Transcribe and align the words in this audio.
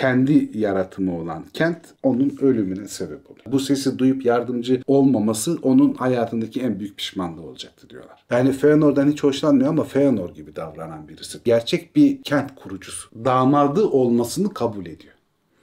kendi 0.00 0.50
yaratımı 0.58 1.18
olan 1.18 1.44
kent 1.52 1.78
onun 2.02 2.38
ölümüne 2.40 2.88
sebep 2.88 3.30
oluyor. 3.30 3.44
Bu 3.46 3.60
sesi 3.60 3.98
duyup 3.98 4.24
yardımcı 4.24 4.82
olmaması 4.86 5.58
onun 5.62 5.94
hayatındaki 5.94 6.60
en 6.60 6.80
büyük 6.80 6.96
pişmanlığı 6.96 7.42
olacaktı 7.42 7.90
diyorlar. 7.90 8.24
Yani 8.30 8.52
Feanor'dan 8.52 9.10
hiç 9.10 9.22
hoşlanmıyor 9.22 9.68
ama 9.70 9.84
Feanor 9.84 10.30
gibi 10.30 10.56
davranan 10.56 11.08
birisi. 11.08 11.38
Gerçek 11.44 11.96
bir 11.96 12.22
kent 12.22 12.54
kurucusu. 12.54 13.08
Damadı 13.24 13.84
olmasını 13.84 14.54
kabul 14.54 14.86
ediyor. 14.86 15.14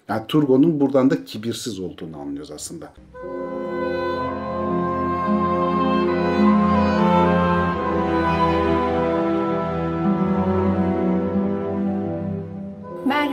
Yani 0.09 0.27
Turgon'un 0.27 0.79
buradan 0.79 1.09
da 1.09 1.25
kibirsiz 1.25 1.79
olduğunu 1.79 2.17
anlıyoruz 2.17 2.51
aslında. 2.51 2.93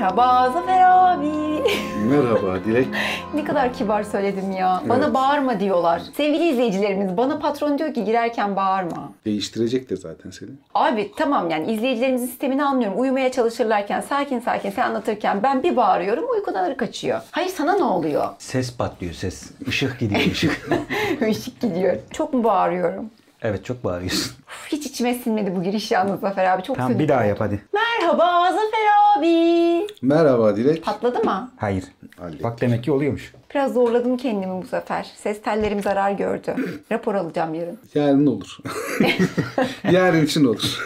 Merhaba 0.05 0.51
Zafer 0.51 0.81
abi. 0.83 1.63
Merhaba 2.11 2.65
Dilek. 2.65 2.87
ne 3.35 3.45
kadar 3.45 3.73
kibar 3.73 4.03
söyledim 4.03 4.53
ya. 4.53 4.83
Bana 4.89 5.05
Evet. 5.05 5.15
bağırma 5.15 5.61
diyorlar. 5.61 6.03
Sevgili 6.17 6.49
izleyicilerimiz 6.49 7.17
bana 7.17 7.39
patron 7.39 7.79
diyor 7.79 7.95
ki 7.95 8.05
girerken 8.05 8.57
bağırma. 8.57 9.13
Değiştirecek 9.25 9.91
de 9.91 9.97
zaten 9.97 10.31
seni. 10.31 10.51
Abi 10.75 11.13
tamam 11.17 11.51
yani 11.51 11.73
izleyicilerimizin 11.73 12.27
sistemini 12.27 12.65
anlıyorum. 12.65 13.01
Uyumaya 13.01 13.33
çalışırlarken 13.33 14.01
sakin 14.01 14.41
sakin 14.41 14.71
sen 14.71 14.83
anlatırken 14.83 15.43
ben 15.43 15.63
bir 15.63 15.77
bağırıyorum 15.77 16.25
uykudan 16.31 16.77
kaçıyor. 16.77 17.21
Hayır 17.31 17.49
sana 17.49 17.77
ne 17.77 17.85
oluyor? 17.85 18.29
Ses 18.39 18.77
patlıyor 18.77 19.13
ses. 19.13 19.51
Işık 19.67 20.01
gidiyor 20.01 20.21
ışık. 20.33 20.69
Işık 21.29 21.61
gidiyor. 21.61 21.97
Çok 22.11 22.35
mu 22.35 22.45
bağırıyorum? 22.45 23.11
Evet 23.45 23.65
çok 23.65 23.85
bağırıyorsun. 23.85 24.33
Uf, 24.49 24.73
hiç 24.73 24.87
içime 24.87 25.15
sinmedi 25.15 25.57
bu 25.57 25.63
giriş 25.63 25.91
yalnız 25.91 26.21
Zafer 26.21 26.45
abi. 26.45 26.63
Çok 26.63 26.77
Tamam 26.77 26.99
bir 26.99 27.09
daha 27.09 27.25
yap 27.25 27.41
hadi. 27.41 27.63
Merhaba 27.73 28.53
Zafer 28.53 29.19
abi. 29.19 29.87
Merhaba 30.03 30.57
Dilek. 30.57 30.85
Patladı 30.85 31.25
mı? 31.25 31.51
Hayır. 31.57 31.85
Hallet. 32.19 32.43
Bak 32.43 32.61
demek 32.61 32.85
ki 32.85 32.93
oluyormuş. 32.93 33.35
Biraz 33.55 33.73
zorladım 33.73 34.17
kendimi 34.17 34.63
bu 34.63 34.67
sefer. 34.67 35.07
Ses 35.17 35.43
tellerim 35.43 35.83
zarar 35.83 36.11
gördü. 36.13 36.55
Rapor 36.93 37.15
alacağım 37.15 37.55
yarın. 37.55 37.79
Yarın 37.95 38.27
olur. 38.27 38.59
Yarın 39.91 40.25
için 40.25 40.45
olur. 40.45 40.79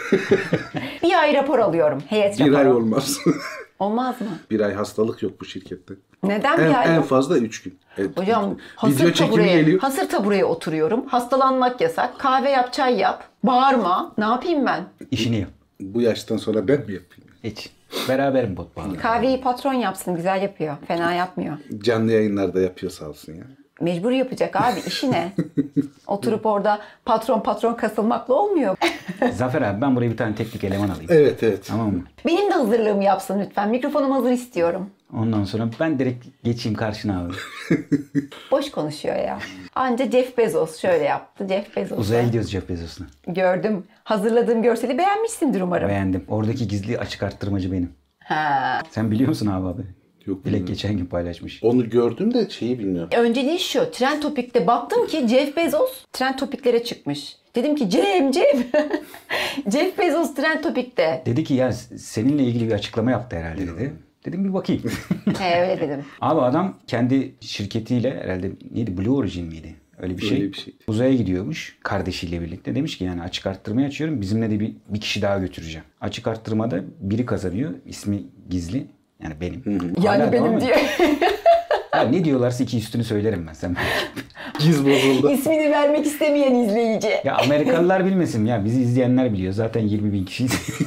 Bir 1.03 1.19
ay 1.19 1.33
rapor 1.33 1.59
alıyorum. 1.59 2.03
Heyet 2.07 2.39
Bir 2.39 2.45
raporu. 2.45 2.57
ay 2.57 2.71
olmaz. 2.71 3.19
Olmaz 3.79 4.21
mı? 4.21 4.27
bir 4.51 4.59
ay 4.59 4.73
hastalık 4.73 5.23
yok 5.23 5.41
bu 5.41 5.45
şirkette. 5.45 5.93
Neden 6.23 6.59
En, 6.59 6.69
bir 6.69 6.79
ay? 6.79 6.95
en 6.95 7.01
fazla 7.01 7.37
üç 7.37 7.63
gün. 7.63 7.79
Evet, 7.97 8.17
Hocam 8.17 8.57
hasır 8.75 9.13
tabureye, 9.13 9.59
geliyor. 9.61 9.79
hasır 9.79 10.09
tabureye 10.09 10.45
oturuyorum. 10.45 11.05
Hastalanmak 11.07 11.81
yasak. 11.81 12.19
Kahve 12.19 12.49
yap, 12.49 12.73
çay 12.73 12.97
yap. 12.99 13.23
Bağırma. 13.43 14.13
Ne 14.17 14.23
yapayım 14.25 14.65
ben? 14.65 14.83
İşini 15.11 15.39
yap. 15.39 15.49
Bu 15.81 16.01
yaştan 16.01 16.37
sonra 16.37 16.67
ben 16.67 16.77
mi 16.77 16.93
yapayım? 16.93 17.29
Hiç. 17.43 17.69
Beraber 18.09 18.49
mi 18.49 18.57
bot 18.57 18.77
bağlı? 18.77 18.97
Kahveyi 18.97 19.41
patron 19.41 19.73
yapsın. 19.73 20.15
Güzel 20.15 20.41
yapıyor. 20.41 20.77
Fena 20.87 21.13
yapmıyor. 21.13 21.57
Canlı 21.79 22.11
yayınlarda 22.11 22.61
yapıyor 22.61 22.91
sağ 22.91 23.09
olsun 23.09 23.33
ya. 23.33 23.43
Mecbur 23.81 24.11
yapacak 24.11 24.55
abi. 24.55 24.79
İşi 24.87 25.11
ne? 25.11 25.31
Oturup 26.07 26.45
orada 26.45 26.79
patron 27.05 27.39
patron 27.39 27.73
kasılmakla 27.73 28.33
olmuyor. 28.33 28.77
Zafer 29.33 29.61
abi 29.61 29.81
ben 29.81 29.95
buraya 29.95 30.11
bir 30.11 30.17
tane 30.17 30.35
teknik 30.35 30.63
eleman 30.63 30.89
alayım. 30.89 31.07
Evet 31.09 31.43
evet. 31.43 31.65
Tamam 31.67 31.93
mı? 31.93 32.03
Benim 32.25 32.49
de 32.49 32.53
hazırlığımı 32.53 33.03
yapsın 33.03 33.39
lütfen. 33.45 33.69
Mikrofonum 33.69 34.11
hazır 34.11 34.31
istiyorum. 34.31 34.89
Ondan 35.17 35.43
sonra 35.43 35.69
ben 35.79 35.99
direkt 35.99 36.25
geçeyim 36.43 36.77
karşına 36.77 37.21
abi. 37.25 37.33
Boş 38.51 38.71
konuşuyor 38.71 39.15
ya. 39.15 39.39
Anca 39.75 40.11
Jeff 40.11 40.37
Bezos 40.37 40.77
şöyle 40.81 41.03
yaptı. 41.03 41.47
Jeff 41.47 41.75
Bezos. 41.77 41.99
Uzaya 41.99 42.23
gidiyoruz 42.23 42.49
Jeff 42.51 42.69
Bezos'la. 42.69 43.05
Gördüm. 43.27 43.83
Hazırladığım 44.03 44.61
görseli 44.61 44.97
beğenmişsindir 44.97 45.61
umarım. 45.61 45.89
Beğendim. 45.89 46.23
Oradaki 46.27 46.67
gizli 46.67 46.99
açık 46.99 47.23
arttırmacı 47.23 47.71
benim. 47.71 47.93
Ha. 48.23 48.81
Sen 48.91 49.11
biliyor 49.11 49.29
musun 49.29 49.47
abi 49.47 49.67
abi? 49.67 49.81
Yok 50.29 50.45
Dilek 50.45 50.67
geçen 50.67 50.97
gün 50.97 51.05
paylaşmış. 51.05 51.63
Onu 51.63 51.89
gördüm 51.89 52.33
de 52.33 52.49
şeyi 52.49 52.79
bilmiyorum. 52.79 53.09
Önceliği 53.17 53.59
şu. 53.59 53.91
Trend 53.91 54.21
Topik'te 54.21 54.67
baktım 54.67 55.07
ki 55.07 55.27
Jeff 55.27 55.57
Bezos 55.57 56.05
Trend 56.13 56.35
Topiklere 56.35 56.83
çıkmış. 56.83 57.35
Dedim 57.55 57.75
ki 57.75 57.89
Cem, 57.89 58.31
Cem. 58.31 58.43
Jeff 59.71 59.99
Bezos 59.99 60.35
Trend 60.35 60.63
Topik'te. 60.63 61.23
Dedi 61.25 61.43
ki 61.43 61.53
ya 61.53 61.71
seninle 61.71 62.43
ilgili 62.43 62.67
bir 62.67 62.71
açıklama 62.73 63.11
yaptı 63.11 63.35
herhalde 63.35 63.67
dedi. 63.67 63.93
Dedim 64.25 64.43
bir 64.45 64.53
bakayım. 64.53 64.83
He 65.39 65.61
öyle 65.61 65.81
dedim. 65.81 66.05
Abi 66.21 66.41
adam 66.41 66.77
kendi 66.87 67.35
şirketiyle 67.41 68.19
herhalde 68.23 68.51
neydi 68.71 68.97
Blue 68.97 69.09
Origin 69.09 69.45
miydi? 69.47 69.75
Öyle 69.97 70.17
bir 70.17 70.21
şey. 70.21 70.37
Öyle 70.37 70.51
bir 70.51 70.57
şey. 70.57 70.73
Uzaya 70.87 71.13
gidiyormuş 71.13 71.77
kardeşiyle 71.83 72.41
birlikte. 72.41 72.75
Demiş 72.75 72.97
ki 72.97 73.03
yani 73.03 73.21
açık 73.21 73.47
arttırmayı 73.47 73.87
açıyorum. 73.87 74.21
Bizimle 74.21 74.49
de 74.51 74.59
bir, 74.59 74.75
bir 74.89 75.01
kişi 75.01 75.21
daha 75.21 75.37
götüreceğim. 75.37 75.85
Açık 76.01 76.27
arttırmada 76.27 76.83
biri 76.99 77.25
kazanıyor. 77.25 77.71
ismi 77.85 78.23
gizli. 78.49 78.85
Yani 79.23 79.33
benim. 79.41 79.63
Yani 80.03 80.23
Hala 80.23 80.31
benim 80.31 80.61
diyor. 80.61 80.77
Ya 81.95 82.01
ne 82.03 82.23
diyorlarsa 82.25 82.63
iki 82.63 82.77
üstünü 82.77 83.03
söylerim 83.03 83.45
ben. 83.47 83.53
Sen 83.53 83.75
Giz 84.59 84.85
bozuldu. 84.85 85.31
İsmini 85.31 85.71
vermek 85.71 86.05
istemeyen 86.05 86.55
izleyici. 86.55 87.09
Ya 87.23 87.37
Amerikalılar 87.37 88.05
bilmesin 88.05 88.45
ya. 88.45 88.65
Bizi 88.65 88.81
izleyenler 88.81 89.33
biliyor. 89.33 89.53
Zaten 89.53 89.81
20 89.81 90.13
bin 90.13 90.25
kişiyiz. 90.25 90.69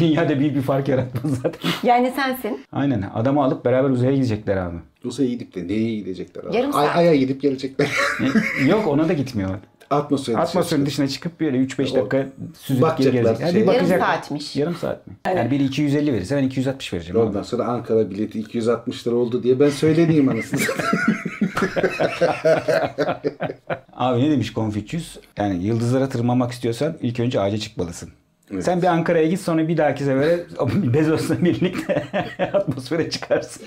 Dünyada 0.00 0.38
büyük 0.40 0.56
bir 0.56 0.62
fark 0.62 0.88
yaratmaz 0.88 1.34
zaten. 1.34 1.70
Yani 1.82 2.12
sensin. 2.16 2.60
Aynen. 2.72 3.04
Adamı 3.14 3.44
alıp 3.44 3.64
beraber 3.64 3.90
uzaya 3.90 4.12
gidecekler 4.12 4.56
abi. 4.56 4.76
Uzaya 5.04 5.28
gidip 5.28 5.54
de 5.54 5.68
neye 5.68 5.94
gidecekler? 5.96 6.44
abi? 6.44 6.56
Yarım 6.56 6.76
Ay, 6.76 6.86
saat. 6.86 6.96
Ay'a 6.96 7.14
gidip 7.14 7.42
gelecekler. 7.42 7.88
E, 8.60 8.64
Yok 8.68 8.86
ona 8.86 9.08
da 9.08 9.12
gitmiyor. 9.12 9.50
Atmosferin 9.90 10.36
Atmosferin 10.38 10.86
dışına 10.86 11.08
çıkıp 11.08 11.40
böyle 11.40 11.58
3-5 11.58 11.94
dakika 11.94 12.26
süzüp 12.58 12.98
geri 12.98 13.12
gelecek. 13.12 13.40
Yani 13.40 13.52
Şey- 13.52 13.64
Yarım 13.66 13.86
saatmiş. 13.88 14.56
Yarım 14.56 14.74
saat 14.74 15.06
mi? 15.06 15.12
Yani 15.26 15.50
biri 15.50 15.64
250 15.64 16.12
verirse 16.12 16.36
ben 16.36 16.42
260 16.42 16.92
vereceğim. 16.92 17.20
abi. 17.20 17.28
Ondan 17.28 17.42
sonra 17.42 17.64
Ankara 17.64 18.10
bileti 18.10 18.40
260 18.40 19.06
lira 19.06 19.14
oldu 19.14 19.42
diye 19.42 19.60
ben 19.60 19.70
söyleneyim 19.70 20.28
anasını. 20.28 20.60
Abi 23.92 24.22
ne 24.22 24.30
demiş 24.30 24.54
Confucius? 24.54 25.16
Yani 25.38 25.64
yıldızlara 25.64 26.08
tırmanmak 26.08 26.52
istiyorsan 26.52 26.96
ilk 27.02 27.20
önce 27.20 27.40
ağaca 27.40 27.58
çıkmalısın. 27.58 28.10
Sen 28.60 28.82
bir 28.82 28.86
Ankara'ya 28.86 29.26
git 29.28 29.40
sonra 29.40 29.68
bir 29.68 29.76
dahaki 29.76 30.04
sefere 30.04 30.40
Bezos'la 30.94 31.44
birlikte 31.44 32.04
atmosfere 32.52 33.10
çıkarsın. 33.10 33.62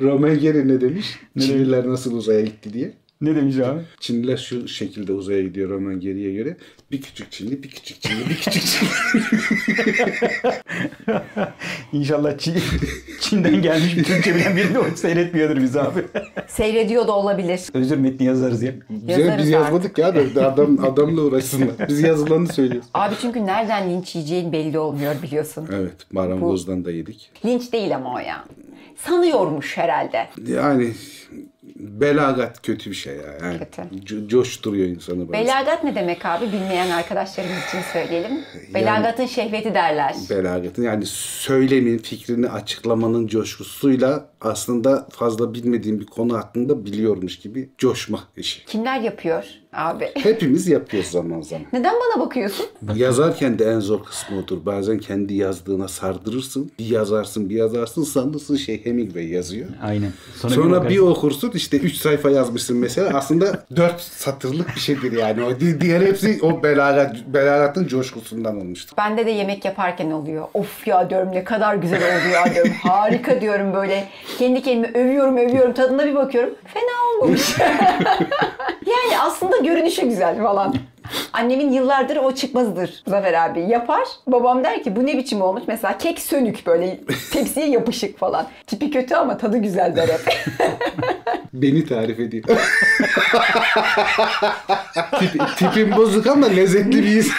Roman 0.00 0.38
Geri 0.38 0.68
ne 0.68 0.80
demiş? 0.80 1.18
Ne 1.36 1.42
Çinliler 1.42 1.86
nasıl 1.88 2.12
uzaya 2.16 2.40
gitti 2.40 2.72
diye. 2.72 2.92
Ne 3.20 3.36
demiş 3.36 3.56
abi? 3.58 3.80
Çinliler 4.00 4.36
şu 4.36 4.68
şekilde 4.68 5.12
uzaya 5.12 5.42
gidiyor 5.42 5.70
Roman 5.70 6.00
Geri'ye 6.00 6.32
göre. 6.32 6.56
Bir 6.90 7.02
küçük 7.02 7.32
Çinli, 7.32 7.62
bir 7.62 7.68
küçük 7.70 8.00
Çinli, 8.00 8.30
bir 8.30 8.34
küçük 8.36 8.62
Çinli. 8.62 8.90
İnşallah 11.92 12.38
Çin, 12.38 12.54
Çin'den 13.20 13.62
gelmiş 13.62 13.96
bir 13.96 14.04
Türkçe 14.04 14.34
bilen 14.34 14.56
biri 14.56 14.74
de 14.74 14.78
o 14.78 14.84
seyretmiyordur 14.96 15.62
bizi 15.62 15.80
abi. 15.80 16.00
Seyrediyor 16.48 17.06
da 17.06 17.12
olabilir. 17.12 17.60
Özür 17.74 17.96
metni 17.96 18.26
yazarız 18.26 18.62
ya. 18.62 18.72
Biz, 18.90 19.08
Yazarız 19.18 19.38
biz 19.44 19.50
yazmadık 19.50 19.98
ya. 19.98 20.14
da 20.14 20.52
Adam, 20.52 20.84
adamla 20.84 21.20
uğraşsınlar. 21.22 21.88
Biz 21.88 22.00
yazılanı 22.00 22.48
söylüyoruz. 22.48 22.88
Abi 22.94 23.14
çünkü 23.20 23.46
nereden 23.46 23.90
linç 23.90 24.14
yiyeceğin 24.14 24.52
belli 24.52 24.78
olmuyor 24.78 25.22
biliyorsun. 25.22 25.68
Evet. 25.72 26.12
Marangozdan 26.12 26.84
da 26.84 26.90
yedik. 26.90 27.30
Linç 27.44 27.72
değil 27.72 27.96
ama 27.96 28.14
o 28.14 28.18
ya. 28.18 28.44
Sanıyormuş 28.96 29.76
herhalde. 29.76 30.28
Yani 30.48 30.92
belagat 31.76 32.62
kötü 32.62 32.90
bir 32.90 32.94
şey 32.96 33.16
ya. 33.16 33.22
Yani 33.42 33.58
Kötü. 33.58 33.82
co- 33.82 34.28
coşturuyor 34.28 34.88
insanı 34.88 35.28
bazen. 35.28 35.44
Belagat 35.44 35.84
ne 35.84 35.94
demek 35.94 36.26
abi? 36.26 36.46
Bilmeyen 36.52 36.90
arkadaşlarımız 36.90 37.56
için 37.68 37.80
söyleyelim. 37.92 38.40
Belagatın 38.74 39.26
şehveti 39.26 39.74
derler. 39.74 40.14
Belagatın 40.30 40.82
yani 40.82 41.06
söylemin, 41.06 41.98
fikrini 41.98 42.48
açıklamanın 42.48 43.26
coşkusuyla 43.26 44.28
aslında 44.40 45.06
fazla 45.10 45.54
bilmediğim 45.54 46.00
bir 46.00 46.06
konu 46.06 46.36
hakkında 46.36 46.84
biliyormuş 46.84 47.38
gibi 47.38 47.70
coşma 47.78 48.20
işi. 48.36 48.64
Kimler 48.66 49.00
yapıyor 49.00 49.44
abi? 49.72 50.10
Hepimiz 50.14 50.68
yapıyoruz 50.68 51.10
zaman 51.10 51.40
zaman. 51.40 51.66
Neden 51.72 51.94
bana 51.94 52.26
bakıyorsun? 52.26 52.66
Yazarken 52.94 53.58
de 53.58 53.64
en 53.64 53.80
zor 53.80 54.04
kısmı 54.04 54.38
odur. 54.38 54.66
Bazen 54.66 54.98
kendi 54.98 55.34
yazdığına 55.34 55.88
sardırırsın. 55.88 56.70
Bir 56.78 56.86
yazarsın, 56.86 57.50
bir 57.50 57.54
yazarsın. 57.54 58.02
Sanırsın 58.02 58.56
şey 58.56 58.84
Hemingway 58.84 59.28
yazıyor. 59.28 59.68
Aynen. 59.82 60.12
Sonra, 60.36 60.54
bir, 60.56 60.72
bakarsın. 60.80 61.06
okursun 61.06 61.50
işte 61.54 61.76
3 61.76 61.96
sayfa 61.96 62.30
yazmışsın 62.30 62.76
mesela. 62.76 63.10
Aslında 63.18 63.64
4 63.76 64.00
satırlık 64.00 64.74
bir 64.74 64.80
şeydir 64.80 65.12
yani. 65.12 65.42
O 65.44 65.60
di- 65.60 65.80
diğer 65.80 66.00
hepsi 66.00 66.38
o 66.42 66.62
belagat, 66.62 67.16
belagatın 67.26 67.86
coşkusundan 67.86 68.56
olmuştur. 68.60 68.96
Bende 68.98 69.26
de 69.26 69.30
yemek 69.30 69.64
yaparken 69.64 70.10
oluyor. 70.10 70.48
Of 70.54 70.86
ya 70.86 71.10
diyorum 71.10 71.28
ne 71.32 71.44
kadar 71.44 71.74
güzel 71.74 71.98
oldu 71.98 72.32
ya 72.34 72.54
diyorum. 72.54 72.72
Harika 72.82 73.40
diyorum 73.40 73.74
böyle. 73.74 74.08
Kendi 74.38 74.62
kendime 74.62 74.98
övüyorum 74.98 75.36
övüyorum. 75.36 75.72
Tadına 75.72 76.06
bir 76.06 76.14
bakıyorum. 76.14 76.54
Fena 76.64 77.14
olmamış. 77.14 77.58
yani 78.86 79.20
aslında 79.22 79.56
görünüşü 79.56 80.02
güzel 80.02 80.42
falan. 80.42 80.74
Annemin 81.32 81.72
yıllardır 81.72 82.16
o 82.16 82.32
çıkmazdır 82.34 83.02
Zafer 83.06 83.32
abi. 83.50 83.60
Yapar. 83.60 84.02
Babam 84.26 84.64
der 84.64 84.82
ki 84.82 84.96
bu 84.96 85.06
ne 85.06 85.16
biçim 85.18 85.42
olmuş? 85.42 85.62
Mesela 85.66 85.98
kek 85.98 86.20
sönük 86.20 86.66
böyle 86.66 87.00
tepsiye 87.32 87.66
yapışık 87.68 88.18
falan. 88.18 88.48
Tipi 88.66 88.90
kötü 88.90 89.14
ama 89.14 89.38
tadı 89.38 89.58
güzel 89.58 89.96
der 89.96 90.08
hep. 90.08 90.20
Beni 91.52 91.86
tarif 91.86 92.20
ediyor. 92.20 92.44
Tip, 95.18 95.42
tipim 95.56 95.96
bozuk 95.96 96.26
ama 96.26 96.46
lezzetli 96.46 97.02
bir 97.02 97.16
insan. 97.16 97.36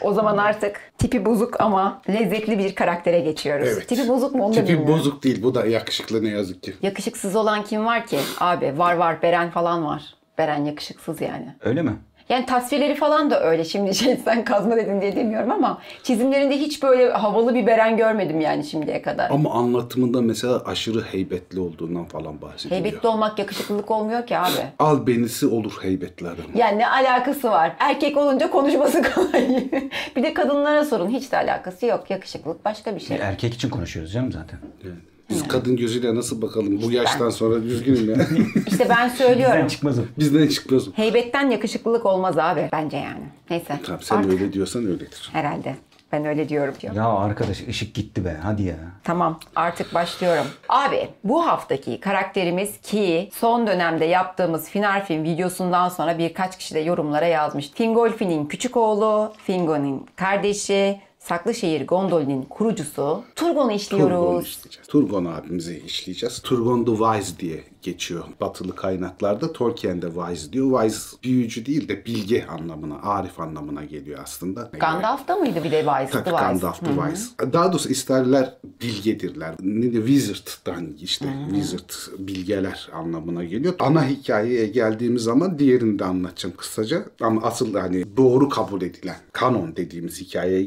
O 0.00 0.12
zaman 0.12 0.36
artık 0.38 0.80
tipi 0.98 1.24
bozuk 1.26 1.60
ama 1.60 2.02
lezzetli 2.10 2.58
bir 2.58 2.74
karaktere 2.74 3.20
geçiyoruz. 3.20 3.68
Evet. 3.72 3.88
Tipi 3.88 4.08
bozuk 4.08 4.34
mu 4.34 4.44
onu 4.44 4.50
da 4.50 4.54
Tipim 4.60 4.68
bilmiyorum. 4.78 4.94
bozuk 4.98 5.24
değil. 5.24 5.42
Bu 5.42 5.54
da 5.54 5.66
yakışıklı 5.66 6.24
ne 6.24 6.28
yazık 6.28 6.62
ki. 6.62 6.74
Yakışıksız 6.82 7.36
olan 7.36 7.64
kim 7.64 7.86
var 7.86 8.06
ki? 8.06 8.18
Abi 8.40 8.78
var 8.78 8.94
var 8.94 9.22
Beren 9.22 9.50
falan 9.50 9.84
var. 9.86 10.02
Beren 10.38 10.64
yakışıksız 10.64 11.20
yani. 11.20 11.54
Öyle 11.64 11.82
mi? 11.82 11.92
Yani 12.28 12.46
tasvirleri 12.46 12.94
falan 12.94 13.30
da 13.30 13.40
öyle. 13.44 13.64
Şimdi 13.64 13.94
şey 13.94 14.16
sen 14.24 14.44
kazma 14.44 14.76
dedin 14.76 15.00
diye 15.00 15.16
demiyorum 15.16 15.50
ama 15.50 15.78
çizimlerinde 16.02 16.56
hiç 16.56 16.82
böyle 16.82 17.10
havalı 17.12 17.54
bir 17.54 17.66
Beren 17.66 17.96
görmedim 17.96 18.40
yani 18.40 18.64
şimdiye 18.64 19.02
kadar. 19.02 19.30
Ama 19.30 19.50
anlatımında 19.52 20.20
mesela 20.22 20.62
aşırı 20.64 21.02
heybetli 21.02 21.60
olduğundan 21.60 22.04
falan 22.04 22.42
bahsediyor. 22.42 22.80
Heybetli 22.84 23.08
olmak 23.08 23.38
yakışıklılık 23.38 23.90
olmuyor 23.90 24.26
ki 24.26 24.38
abi. 24.38 24.50
Albenisi 24.78 25.46
olur 25.46 25.78
heybetli 25.82 26.26
adam. 26.26 26.44
Yani 26.54 26.78
ne 26.78 26.88
alakası 26.88 27.50
var? 27.50 27.72
Erkek 27.78 28.16
olunca 28.16 28.50
konuşması 28.50 29.02
kolay. 29.14 29.70
bir 30.16 30.22
de 30.22 30.34
kadınlara 30.34 30.84
sorun. 30.84 31.08
Hiç 31.10 31.32
de 31.32 31.36
alakası 31.36 31.86
yok. 31.86 32.10
Yakışıklılık 32.10 32.64
başka 32.64 32.94
bir 32.94 33.00
şey. 33.00 33.16
Erkek 33.16 33.54
için 33.54 33.70
konuşuyoruz 33.70 34.12
canım 34.12 34.32
zaten. 34.32 34.58
Yani 34.84 34.96
Biz 35.30 35.48
kadın 35.48 35.76
gözüyle 35.76 36.14
nasıl 36.14 36.42
bakalım 36.42 36.82
bu 36.82 36.90
yaştan 36.92 37.30
sonra 37.30 37.62
düzgünüm 37.62 38.10
ya. 38.10 38.16
İşte 38.66 38.86
ben 38.88 39.08
Bizden 39.08 39.26
söylüyorum. 39.26 39.66
çıkmaz 39.68 39.98
o. 39.98 40.02
Bizden 40.18 40.46
çıkmaz 40.48 40.88
o. 40.88 40.92
Heybetten 40.94 41.50
yakışıklılık 41.50 42.06
olmaz 42.06 42.38
abi. 42.38 42.68
Bence 42.72 42.96
yani. 42.96 43.24
Neyse. 43.50 43.80
Tamam 43.86 44.00
sen 44.02 44.16
Artık 44.16 44.32
öyle 44.32 44.52
diyorsan 44.52 44.86
öyledir. 44.86 45.30
Herhalde. 45.32 45.76
Ben 46.12 46.24
öyle 46.24 46.48
diyorum. 46.48 46.74
Ya 46.94 47.08
arkadaş 47.08 47.68
ışık 47.68 47.94
gitti 47.94 48.24
be 48.24 48.36
hadi 48.42 48.62
ya. 48.62 48.76
Tamam 49.04 49.40
artık 49.56 49.94
başlıyorum. 49.94 50.46
Abi 50.68 51.08
bu 51.24 51.46
haftaki 51.46 52.00
karakterimiz 52.00 52.80
ki 52.80 53.30
son 53.34 53.66
dönemde 53.66 54.04
yaptığımız 54.04 54.68
Final 54.68 55.04
Film 55.06 55.22
videosundan 55.24 55.88
sonra 55.88 56.18
birkaç 56.18 56.58
kişi 56.58 56.74
de 56.74 56.80
yorumlara 56.80 57.26
yazmış. 57.26 57.70
Fingolfin'in 57.70 58.46
küçük 58.46 58.76
oğlu, 58.76 59.32
Fingon'un 59.46 60.06
kardeşi, 60.16 61.00
Saklışehir 61.28 61.86
Gondoli'nin 61.86 62.42
kurucusu. 62.42 63.22
Turgon'u 63.36 63.54
Turgon 63.54 63.70
işliyoruz. 63.70 64.46
işleyeceğiz. 64.46 64.88
Turgon 64.88 65.24
abimizi 65.24 65.82
işleyeceğiz. 65.86 66.38
Turgon 66.38 66.84
the 66.84 66.90
Wise 66.90 67.38
diye 67.38 67.64
geçiyor 67.82 68.24
batılı 68.40 68.74
kaynaklarda. 68.74 69.52
Tolkien 69.52 70.02
de 70.02 70.06
Wise 70.06 70.52
diyor. 70.52 70.82
Wise 70.82 71.16
büyücü 71.24 71.66
değil 71.66 71.88
de 71.88 72.06
bilge 72.06 72.46
anlamına, 72.46 73.02
arif 73.02 73.40
anlamına 73.40 73.84
geliyor 73.84 74.20
aslında. 74.22 74.70
Gandalf'ta 74.80 75.36
mıydı 75.36 75.64
bir 75.64 75.70
de 75.70 75.84
Wise? 75.84 76.10
Tabii 76.10 76.24
Wise. 76.24 76.44
Gandalf 76.44 76.80
the 76.80 76.86
Wise. 76.86 77.52
Daha 77.52 77.72
doğrusu 77.72 77.88
isterler 77.88 78.54
bilgedirler. 78.82 79.54
Ne 79.60 79.92
de 79.92 80.06
Wizard'dan 80.06 80.86
işte 81.00 81.26
Wizard 81.50 81.90
bilgeler 82.18 82.88
anlamına 82.94 83.44
geliyor. 83.44 83.74
Ana 83.78 84.06
hikayeye 84.06 84.66
geldiğimiz 84.66 85.22
zaman 85.22 85.58
diğerini 85.58 85.98
de 85.98 86.04
anlatacağım 86.04 86.56
kısaca. 86.56 87.04
Ama 87.20 87.42
asıl 87.42 87.74
hani 87.74 88.16
doğru 88.16 88.48
kabul 88.48 88.82
edilen 88.82 89.16
kanon 89.32 89.76
dediğimiz 89.76 90.20
hikayeye 90.20 90.62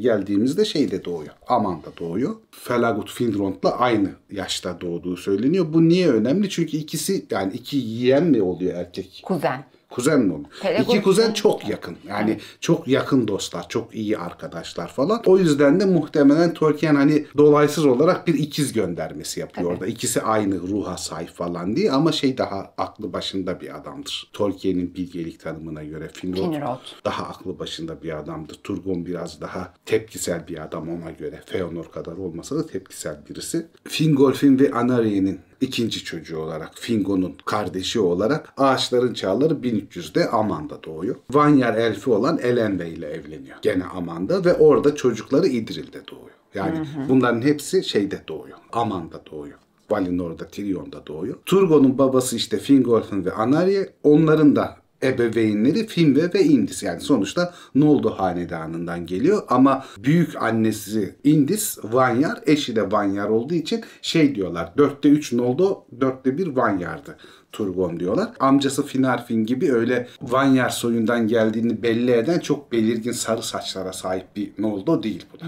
geldiğimizde 0.48 0.66
şey 0.66 0.92
de 0.92 1.06
doğuyor. 1.06 1.34
Amanda 1.48 1.88
doğuyor. 2.00 2.36
Felagut 2.52 3.12
Finrond'la 3.12 3.80
aynı 3.80 4.10
yaşta 4.32 4.82
doğduğu 4.82 5.18
söyleniyor. 5.18 5.66
Bu 5.74 5.90
niye 5.90 6.10
önemli? 6.10 6.50
Çünkü 6.50 6.78
ikisi 6.78 7.26
yani 7.32 7.54
iki 7.54 7.78
yiyen 7.78 8.24
mi 8.24 8.42
oluyor 8.42 8.76
erkek? 8.76 9.22
Kuzen. 9.24 9.66
Kuzen 9.89 10.19
mi? 10.19 10.44
Pelagos 10.62 10.95
İki 10.95 11.04
kuzen 11.04 11.34
çok 11.34 11.69
yakın. 11.69 11.98
Yani 12.07 12.39
çok 12.60 12.88
yakın 12.88 13.28
dostlar, 13.28 13.69
çok 13.69 13.95
iyi 13.95 14.18
arkadaşlar 14.18 14.88
falan. 14.88 15.22
O 15.25 15.38
yüzden 15.38 15.80
de 15.80 15.86
muhtemelen 15.86 16.54
Tolkien 16.54 16.95
hani 16.95 17.25
dolaysız 17.38 17.86
olarak 17.86 18.28
bir 18.28 18.34
ikiz 18.34 18.74
göndermesi 18.74 19.39
yapıyor 19.39 19.72
orada. 19.72 19.88
İkisi 19.88 20.22
aynı 20.22 20.60
ruha 20.60 20.98
sahip 20.98 21.30
falan 21.30 21.75
diye 21.75 21.92
ama 21.92 22.12
şey 22.12 22.38
daha 22.38 22.74
aklı 22.78 23.13
başında 23.13 23.62
bir 23.62 23.78
adamdır. 23.78 24.30
Tolkien'in 24.34 24.95
bilgelik 24.95 25.39
tanımına 25.39 25.84
göre 25.84 26.07
Finrod, 26.13 26.54
Finrod. 26.54 26.80
daha 27.06 27.24
aklı 27.24 27.60
başında 27.60 28.04
bir 28.04 28.18
adamdır. 28.18 28.56
Turgon 28.63 29.06
biraz 29.06 29.42
daha 29.42 29.74
tepkisel 29.86 30.48
bir 30.48 30.63
adam 30.63 30.89
ona 30.89 31.12
göre. 31.12 31.42
Feanor 31.45 31.92
kadar 31.92 32.13
olmasa 32.18 32.56
da 32.56 32.68
tepkisel 32.68 33.18
birisi. 33.30 33.68
Fingolfin 33.84 34.60
ve 34.60 34.72
Anari'nin 34.72 35.39
ikinci 35.62 36.04
çocuğu 36.04 36.38
olarak 36.38 36.71
Fingon'un 36.75 37.36
kardeşi 37.45 38.00
olarak 38.00 38.54
ağaçların 38.57 39.13
çağları 39.13 39.54
1300'de 39.54 40.30
Amanda 40.30 40.83
doğuyor. 40.83 41.15
Vanyar 41.31 41.74
elfi 41.74 42.09
olan 42.09 42.38
Elenve 42.38 42.89
ile 42.89 43.07
evleniyor. 43.07 43.57
Gene 43.62 43.83
Amanda 43.83 44.45
ve 44.45 44.54
orada 44.54 44.95
çocukları 44.95 45.48
İdril'de 45.48 46.07
doğuyor. 46.07 46.38
Yani 46.54 46.88
bunların 47.09 47.42
hepsi 47.42 47.83
şeyde 47.83 48.21
doğuyor. 48.27 48.57
Amanda 48.74 49.21
doğuyor. 49.31 49.57
Valinor'da, 49.89 50.48
Tyrion'da 50.48 51.07
doğuyor. 51.07 51.36
Turgon'un 51.45 51.98
babası 51.98 52.36
işte 52.36 52.57
Fingolfin 52.57 53.25
ve 53.25 53.31
Anariye. 53.31 53.89
Onların 54.03 54.56
da 54.56 54.77
ebeveynleri 55.04 55.88
Finve 55.88 56.34
ve 56.34 56.44
Indis. 56.44 56.84
Yani 56.84 57.02
sonuçta 57.02 57.54
Noldo 57.76 58.10
hanedanından 58.10 59.06
geliyor 59.06 59.44
ama 59.48 59.86
büyük 59.98 60.36
annesi 60.36 61.16
Indis, 61.24 61.78
Vanyar, 61.84 62.40
eşi 62.46 62.76
de 62.76 62.92
Vanyar 62.92 63.30
olduğu 63.30 63.54
için 63.54 63.84
şey 64.02 64.36
diyorlar. 64.36 64.74
Dörtte 64.78 65.10
üç 65.10 65.34
Noldo, 65.34 65.86
dörtte 66.02 66.38
bir 66.38 66.48
Vanyar'dı. 66.48 67.18
Turgon 67.52 68.00
diyorlar. 68.00 68.30
Amcası 68.40 68.86
Finarfin 68.86 69.46
gibi 69.46 69.74
öyle 69.74 70.08
Vanyar 70.22 70.70
soyundan 70.70 71.28
geldiğini 71.28 71.84
belli 71.84 72.12
eden 72.12 72.40
çok 72.40 72.72
belirgin 72.72 73.12
sarı 73.12 73.44
saçlara 73.44 73.94
sahip 73.94 74.26
bir 74.36 74.52
Noldo 74.58 75.04
değil 75.04 75.26
bu 75.34 75.40
da. 75.40 75.46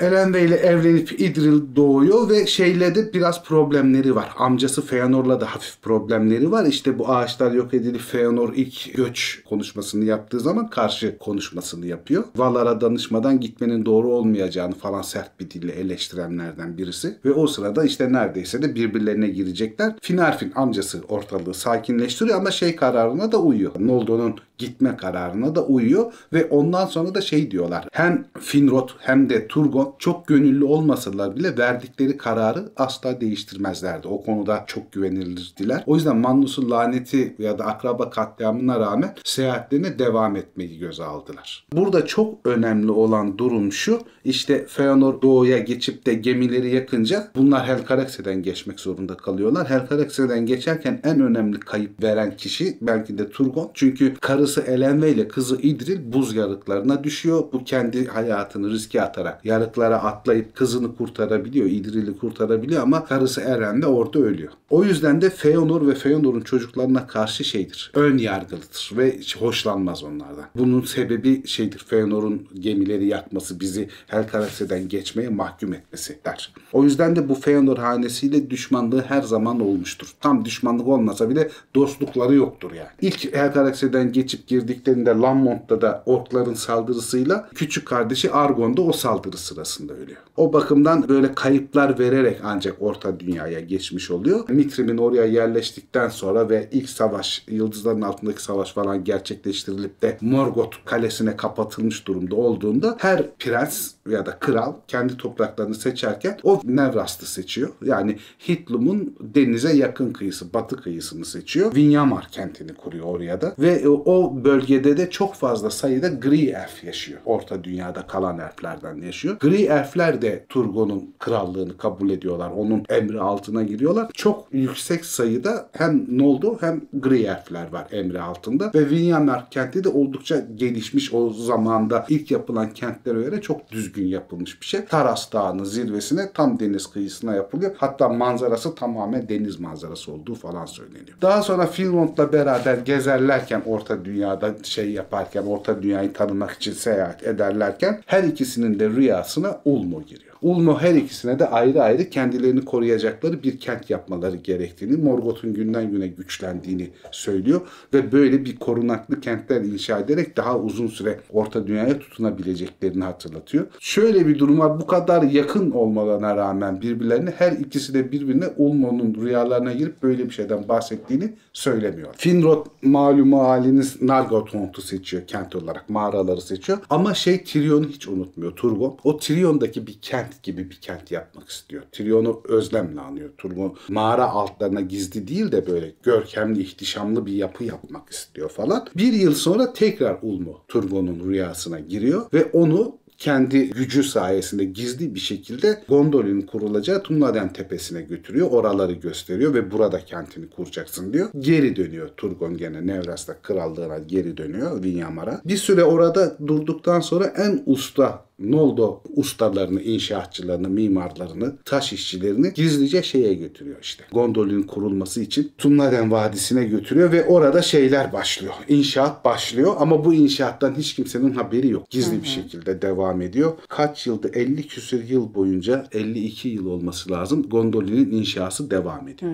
Elenve 0.00 0.44
ile 0.44 0.56
evlenip 0.56 1.20
İdril 1.20 1.76
doğuyor 1.76 2.30
ve 2.30 2.46
şeyle 2.46 2.94
de 2.94 3.12
biraz 3.12 3.44
problemleri 3.44 4.14
var. 4.14 4.30
Amcası 4.38 4.82
Feanor'la 4.86 5.40
da 5.40 5.46
hafif 5.54 5.82
problemleri 5.82 6.50
var. 6.50 6.66
İşte 6.66 6.98
bu 6.98 7.08
ağaçlar 7.08 7.52
yok 7.52 7.74
edilip 7.74 8.00
Feanor 8.00 8.52
ilk 8.54 8.94
göç 8.94 9.42
konuşmasını 9.48 10.04
yaptığı 10.04 10.40
zaman 10.40 10.70
karşı 10.70 11.18
konuşmasını 11.18 11.86
yapıyor. 11.86 12.24
Valar'a 12.36 12.80
danışmadan 12.80 13.40
gitmenin 13.40 13.86
doğru 13.86 14.08
olmayacağını 14.08 14.74
falan 14.74 15.02
sert 15.02 15.40
bir 15.40 15.50
dille 15.50 15.72
eleştirenlerden 15.72 16.78
birisi. 16.78 17.16
Ve 17.24 17.32
o 17.32 17.46
sırada 17.46 17.84
işte 17.84 18.12
neredeyse 18.12 18.62
de 18.62 18.74
birbirlerine 18.74 19.28
girecekler. 19.28 19.94
Finarfin 20.02 20.52
amcası 20.54 21.02
ortalığı 21.26 21.54
sakinleştiriyor 21.54 22.38
ama 22.38 22.50
şey 22.50 22.76
kararına 22.76 23.32
da 23.32 23.38
uyuyor. 23.38 23.72
Noldo'nun 23.78 24.34
gitme 24.58 24.96
kararına 24.96 25.54
da 25.54 25.64
uyuyor 25.64 26.12
ve 26.32 26.44
ondan 26.44 26.86
sonra 26.86 27.14
da 27.14 27.20
şey 27.20 27.50
diyorlar. 27.50 27.88
Hem 27.92 28.24
Finrod 28.40 28.88
hem 28.98 29.30
de 29.30 29.48
Turgon 29.48 29.94
çok 29.98 30.26
gönüllü 30.26 30.64
olmasalar 30.64 31.36
bile 31.36 31.58
verdikleri 31.58 32.16
kararı 32.16 32.72
asla 32.76 33.20
değiştirmezlerdi. 33.20 34.08
O 34.08 34.22
konuda 34.22 34.64
çok 34.66 34.92
güvenilirdiler. 34.92 35.84
O 35.86 35.94
yüzden 35.94 36.16
Magnus'un 36.16 36.70
laneti 36.70 37.36
ya 37.38 37.58
da 37.58 37.64
akraba 37.64 38.10
katliamına 38.10 38.80
rağmen 38.80 39.14
seyahatlerine 39.24 39.98
devam 39.98 40.36
etmeyi 40.36 40.78
göze 40.78 41.04
aldılar. 41.04 41.66
Burada 41.72 42.06
çok 42.06 42.46
önemli 42.46 42.90
olan 42.90 43.38
durum 43.38 43.72
şu. 43.72 44.00
işte 44.24 44.66
Feanor 44.66 45.22
doğuya 45.22 45.58
geçip 45.58 46.06
de 46.06 46.14
gemileri 46.14 46.74
yakınca 46.74 47.28
bunlar 47.36 47.66
Helcaraxe'den 47.66 48.42
geçmek 48.42 48.80
zorunda 48.80 49.16
kalıyorlar. 49.16 49.70
Helcaraxe'den 49.70 50.46
geçerken 50.46 51.00
en 51.04 51.20
önemli 51.20 51.60
kayıp 51.60 52.02
veren 52.02 52.36
kişi 52.36 52.78
belki 52.80 53.18
de 53.18 53.30
Turgon. 53.30 53.70
Çünkü 53.74 54.14
karısı 54.46 54.60
Elenve 54.60 55.10
ile 55.10 55.28
kızı 55.28 55.56
İdril 55.62 56.12
buz 56.12 56.34
yarıklarına 56.34 57.04
düşüyor. 57.04 57.44
Bu 57.52 57.64
kendi 57.64 58.06
hayatını 58.06 58.70
riske 58.70 59.02
atarak 59.02 59.44
yarıklara 59.44 59.96
atlayıp 59.96 60.54
kızını 60.56 60.96
kurtarabiliyor. 60.96 61.66
İdril'i 61.66 62.18
kurtarabiliyor 62.18 62.82
ama 62.82 63.04
karısı 63.04 63.40
Eren 63.40 63.82
de 63.82 63.86
orada 63.86 64.18
ölüyor. 64.18 64.52
O 64.70 64.84
yüzden 64.84 65.22
de 65.22 65.30
Feanor 65.30 65.86
ve 65.86 65.94
Feanor'un 65.94 66.40
çocuklarına 66.40 67.06
karşı 67.06 67.44
şeydir. 67.44 67.92
Ön 67.94 68.18
yargılıdır 68.18 68.90
ve 68.96 69.20
hoşlanmaz 69.38 70.04
onlardan. 70.04 70.44
Bunun 70.54 70.82
sebebi 70.82 71.46
şeydir. 71.46 71.84
Feanor'un 71.86 72.46
gemileri 72.60 73.06
yakması 73.06 73.60
bizi 73.60 73.88
Helcaraxe'den 74.06 74.88
geçmeye 74.88 75.28
mahkum 75.28 75.72
etmesi 75.74 76.18
der. 76.24 76.52
O 76.72 76.84
yüzden 76.84 77.16
de 77.16 77.28
bu 77.28 77.34
Feanor 77.34 77.78
hanesiyle 77.78 78.50
düşmanlığı 78.50 79.02
her 79.02 79.22
zaman 79.22 79.60
olmuştur. 79.60 80.08
Tam 80.20 80.44
düşmanlık 80.44 80.88
olmasa 80.88 81.30
bile 81.30 81.48
dostlukları 81.74 82.34
yoktur 82.34 82.72
yani. 82.72 82.88
İlk 83.00 83.34
Helcaraxe'den 83.34 84.12
geçip 84.12 84.35
girdiklerinde 84.46 85.10
Lammont'ta 85.10 85.80
da 85.80 86.02
orkların 86.06 86.54
saldırısıyla 86.54 87.48
küçük 87.54 87.88
kardeşi 87.88 88.32
Argon 88.32 88.76
da 88.76 88.82
o 88.82 88.92
saldırı 88.92 89.36
sırasında 89.36 89.92
ölüyor. 89.94 90.18
O 90.36 90.52
bakımdan 90.52 91.08
böyle 91.08 91.34
kayıplar 91.34 91.98
vererek 91.98 92.40
ancak 92.44 92.82
Orta 92.82 93.20
Dünya'ya 93.20 93.60
geçmiş 93.60 94.10
oluyor. 94.10 94.48
Mitrim'in 94.48 94.98
oraya 94.98 95.24
yerleştikten 95.24 96.08
sonra 96.08 96.50
ve 96.50 96.68
ilk 96.72 96.88
savaş, 96.88 97.44
Yıldızların 97.48 98.02
altındaki 98.02 98.42
savaş 98.42 98.72
falan 98.72 99.04
gerçekleştirilip 99.04 100.02
de 100.02 100.18
Morgoth 100.20 100.76
kalesine 100.84 101.36
kapatılmış 101.36 102.06
durumda 102.06 102.36
olduğunda 102.36 102.96
her 102.98 103.36
prens 103.38 103.90
ya 104.10 104.26
da 104.26 104.38
kral 104.38 104.72
kendi 104.88 105.16
topraklarını 105.16 105.74
seçerken 105.74 106.38
o 106.42 106.60
Nevrast'ı 106.64 107.26
seçiyor. 107.26 107.68
Yani 107.84 108.16
Hitlum'un 108.48 109.16
denize 109.20 109.76
yakın 109.76 110.12
kıyısı, 110.12 110.52
batı 110.54 110.76
kıyısını 110.76 111.24
seçiyor. 111.24 111.74
Vinyamar 111.74 112.28
kentini 112.30 112.74
kuruyor 112.74 113.06
oraya 113.06 113.40
da. 113.40 113.54
Ve 113.58 113.88
o 113.88 114.25
bölgede 114.34 114.96
de 114.96 115.10
çok 115.10 115.34
fazla 115.34 115.70
sayıda 115.70 116.08
gri 116.08 116.48
elf 116.48 116.84
yaşıyor. 116.84 117.20
Orta 117.24 117.64
dünyada 117.64 118.06
kalan 118.06 118.38
elflerden 118.38 119.02
yaşıyor. 119.02 119.38
Gri 119.38 119.62
elfler 119.62 120.22
de 120.22 120.46
Turgon'un 120.48 121.14
krallığını 121.18 121.76
kabul 121.76 122.10
ediyorlar. 122.10 122.50
Onun 122.50 122.84
emri 122.88 123.20
altına 123.20 123.62
giriyorlar. 123.62 124.08
Çok 124.14 124.48
yüksek 124.52 125.04
sayıda 125.04 125.68
hem 125.72 126.18
Noldor 126.18 126.56
hem 126.60 126.80
gri 126.92 127.22
elfler 127.22 127.72
var 127.72 127.86
emri 127.90 128.20
altında 128.20 128.70
ve 128.74 128.90
Vinyamer 128.90 129.50
kenti 129.50 129.84
de 129.84 129.88
oldukça 129.88 130.46
gelişmiş 130.54 131.14
o 131.14 131.30
zamanda 131.30 132.06
ilk 132.08 132.30
yapılan 132.30 132.70
kentlere 132.70 133.22
göre 133.22 133.40
çok 133.40 133.72
düzgün 133.72 134.06
yapılmış 134.06 134.60
bir 134.60 134.66
şey. 134.66 134.84
Taras 134.84 135.32
Dağı'nın 135.32 135.64
zirvesine 135.64 136.32
tam 136.34 136.60
deniz 136.60 136.86
kıyısına 136.86 137.34
yapılıyor. 137.34 137.74
Hatta 137.78 138.08
manzarası 138.08 138.74
tamamen 138.74 139.28
deniz 139.28 139.60
manzarası 139.60 140.12
olduğu 140.12 140.34
falan 140.34 140.66
söyleniyor. 140.66 141.18
Daha 141.22 141.42
sonra 141.42 141.66
Finland'la 141.66 142.32
beraber 142.32 142.78
gezerlerken 142.78 143.62
Orta 143.66 144.04
Dünya'da 144.16 144.54
şey 144.62 144.90
yaparken 144.90 145.42
Orta 145.42 145.82
Dünya'yı 145.82 146.12
tanımak 146.12 146.50
için 146.50 146.72
seyahat 146.72 147.22
ederlerken 147.22 148.02
her 148.06 148.24
ikisinin 148.24 148.78
de 148.78 148.88
rüyasına 148.88 149.60
Ulmo 149.64 150.02
giriyor. 150.02 150.35
Ulmo 150.42 150.78
her 150.78 150.94
ikisine 150.94 151.38
de 151.38 151.46
ayrı 151.48 151.82
ayrı 151.82 152.10
kendilerini 152.10 152.64
koruyacakları 152.64 153.42
bir 153.42 153.58
kent 153.58 153.90
yapmaları 153.90 154.36
gerektiğini, 154.36 154.96
Morgoth'un 154.96 155.54
günden 155.54 155.90
güne 155.90 156.06
güçlendiğini 156.06 156.90
söylüyor 157.10 157.60
ve 157.94 158.12
böyle 158.12 158.44
bir 158.44 158.56
korunaklı 158.56 159.20
kentler 159.20 159.60
inşa 159.60 159.98
ederek 159.98 160.36
daha 160.36 160.58
uzun 160.58 160.86
süre 160.86 161.20
Orta 161.32 161.66
Dünya'ya 161.66 161.98
tutunabileceklerini 161.98 163.04
hatırlatıyor. 163.04 163.66
Şöyle 163.80 164.26
bir 164.26 164.38
durum 164.38 164.58
var. 164.58 164.80
Bu 164.80 164.86
kadar 164.86 165.22
yakın 165.22 165.70
olmalarına 165.70 166.36
rağmen 166.36 166.80
birbirlerine 166.80 167.30
her 167.38 167.52
ikisi 167.52 167.94
de 167.94 168.12
birbirine 168.12 168.46
Ulmo'nun 168.56 169.14
rüyalarına 169.14 169.72
girip 169.72 170.02
böyle 170.02 170.24
bir 170.24 170.30
şeyden 170.30 170.68
bahsettiğini 170.68 171.34
söylemiyor. 171.52 172.08
Finrod 172.16 172.66
malumu 172.82 173.42
haliniz 173.42 174.02
Nargothrond'u 174.02 174.80
seçiyor 174.80 175.26
kent 175.26 175.56
olarak. 175.56 175.90
Mağaraları 175.90 176.40
seçiyor. 176.40 176.78
Ama 176.90 177.14
şey 177.14 177.44
Tyrion'u 177.44 177.88
hiç 177.88 178.08
unutmuyor 178.08 178.56
Turgon. 178.56 178.98
O 179.04 179.18
Tyrion'daki 179.18 179.86
bir 179.86 179.98
kent 180.02 180.25
gibi 180.42 180.70
bir 180.70 180.80
kent 180.80 181.10
yapmak 181.10 181.48
istiyor. 181.48 181.82
Tyrion'u 181.92 182.42
özlemle 182.44 183.00
anıyor. 183.00 183.30
Turgon 183.38 183.76
mağara 183.88 184.30
altlarına 184.30 184.80
gizli 184.80 185.28
değil 185.28 185.52
de 185.52 185.66
böyle 185.66 185.92
görkemli, 186.02 186.62
ihtişamlı 186.62 187.26
bir 187.26 187.32
yapı 187.32 187.64
yapmak 187.64 188.10
istiyor 188.10 188.48
falan. 188.48 188.86
Bir 188.96 189.12
yıl 189.12 189.34
sonra 189.34 189.72
tekrar 189.72 190.18
Ulmo 190.22 190.64
Turgon'un 190.68 191.28
rüyasına 191.28 191.80
giriyor 191.80 192.26
ve 192.32 192.44
onu 192.44 192.98
kendi 193.18 193.70
gücü 193.70 194.02
sayesinde 194.02 194.64
gizli 194.64 195.14
bir 195.14 195.20
şekilde 195.20 195.82
Gondolin'in 195.88 196.40
kurulacağı 196.40 197.02
Tumladen 197.02 197.52
tepesine 197.52 198.02
götürüyor. 198.02 198.50
Oraları 198.50 198.92
gösteriyor 198.92 199.54
ve 199.54 199.70
burada 199.70 200.00
kentini 200.00 200.50
kuracaksın 200.50 201.12
diyor. 201.12 201.28
Geri 201.38 201.76
dönüyor 201.76 202.08
Turgon 202.16 202.56
gene 202.56 202.86
Nevras'ta 202.86 203.42
krallığına 203.42 203.98
geri 203.98 204.36
dönüyor 204.36 204.82
Vinyamar'a. 204.82 205.40
Bir 205.44 205.56
süre 205.56 205.84
orada 205.84 206.38
durduktan 206.46 207.00
sonra 207.00 207.26
en 207.26 207.62
usta 207.66 208.26
Noldo 208.38 209.02
ustalarını, 209.16 209.82
inşaatçılarını, 209.82 210.68
mimarlarını, 210.68 211.56
taş 211.64 211.92
işçilerini 211.92 212.52
gizlice 212.54 213.02
şeye 213.02 213.34
götürüyor 213.34 213.76
işte. 213.82 214.04
Gondolin 214.12 214.62
kurulması 214.62 215.22
için 215.22 215.52
Tumladen 215.58 216.10
Vadisi'ne 216.10 216.64
götürüyor 216.64 217.12
ve 217.12 217.24
orada 217.24 217.62
şeyler 217.62 218.12
başlıyor. 218.12 218.54
İnşaat 218.68 219.24
başlıyor 219.24 219.74
ama 219.78 220.04
bu 220.04 220.14
inşaattan 220.14 220.74
hiç 220.74 220.94
kimsenin 220.94 221.30
haberi 221.30 221.68
yok. 221.68 221.90
Gizli 221.90 222.22
bir 222.22 222.28
şekilde 222.28 222.82
devam 222.82 223.22
ediyor. 223.22 223.52
Kaç 223.68 224.06
yılda 224.06 224.28
50 224.28 224.66
küsür 224.66 225.08
yıl 225.08 225.34
boyunca 225.34 225.86
52 225.92 226.48
yıl 226.48 226.66
olması 226.66 227.10
lazım. 227.10 227.42
Gondolin'in 227.42 228.10
inşası 228.10 228.70
devam 228.70 229.08
ediyor. 229.08 229.32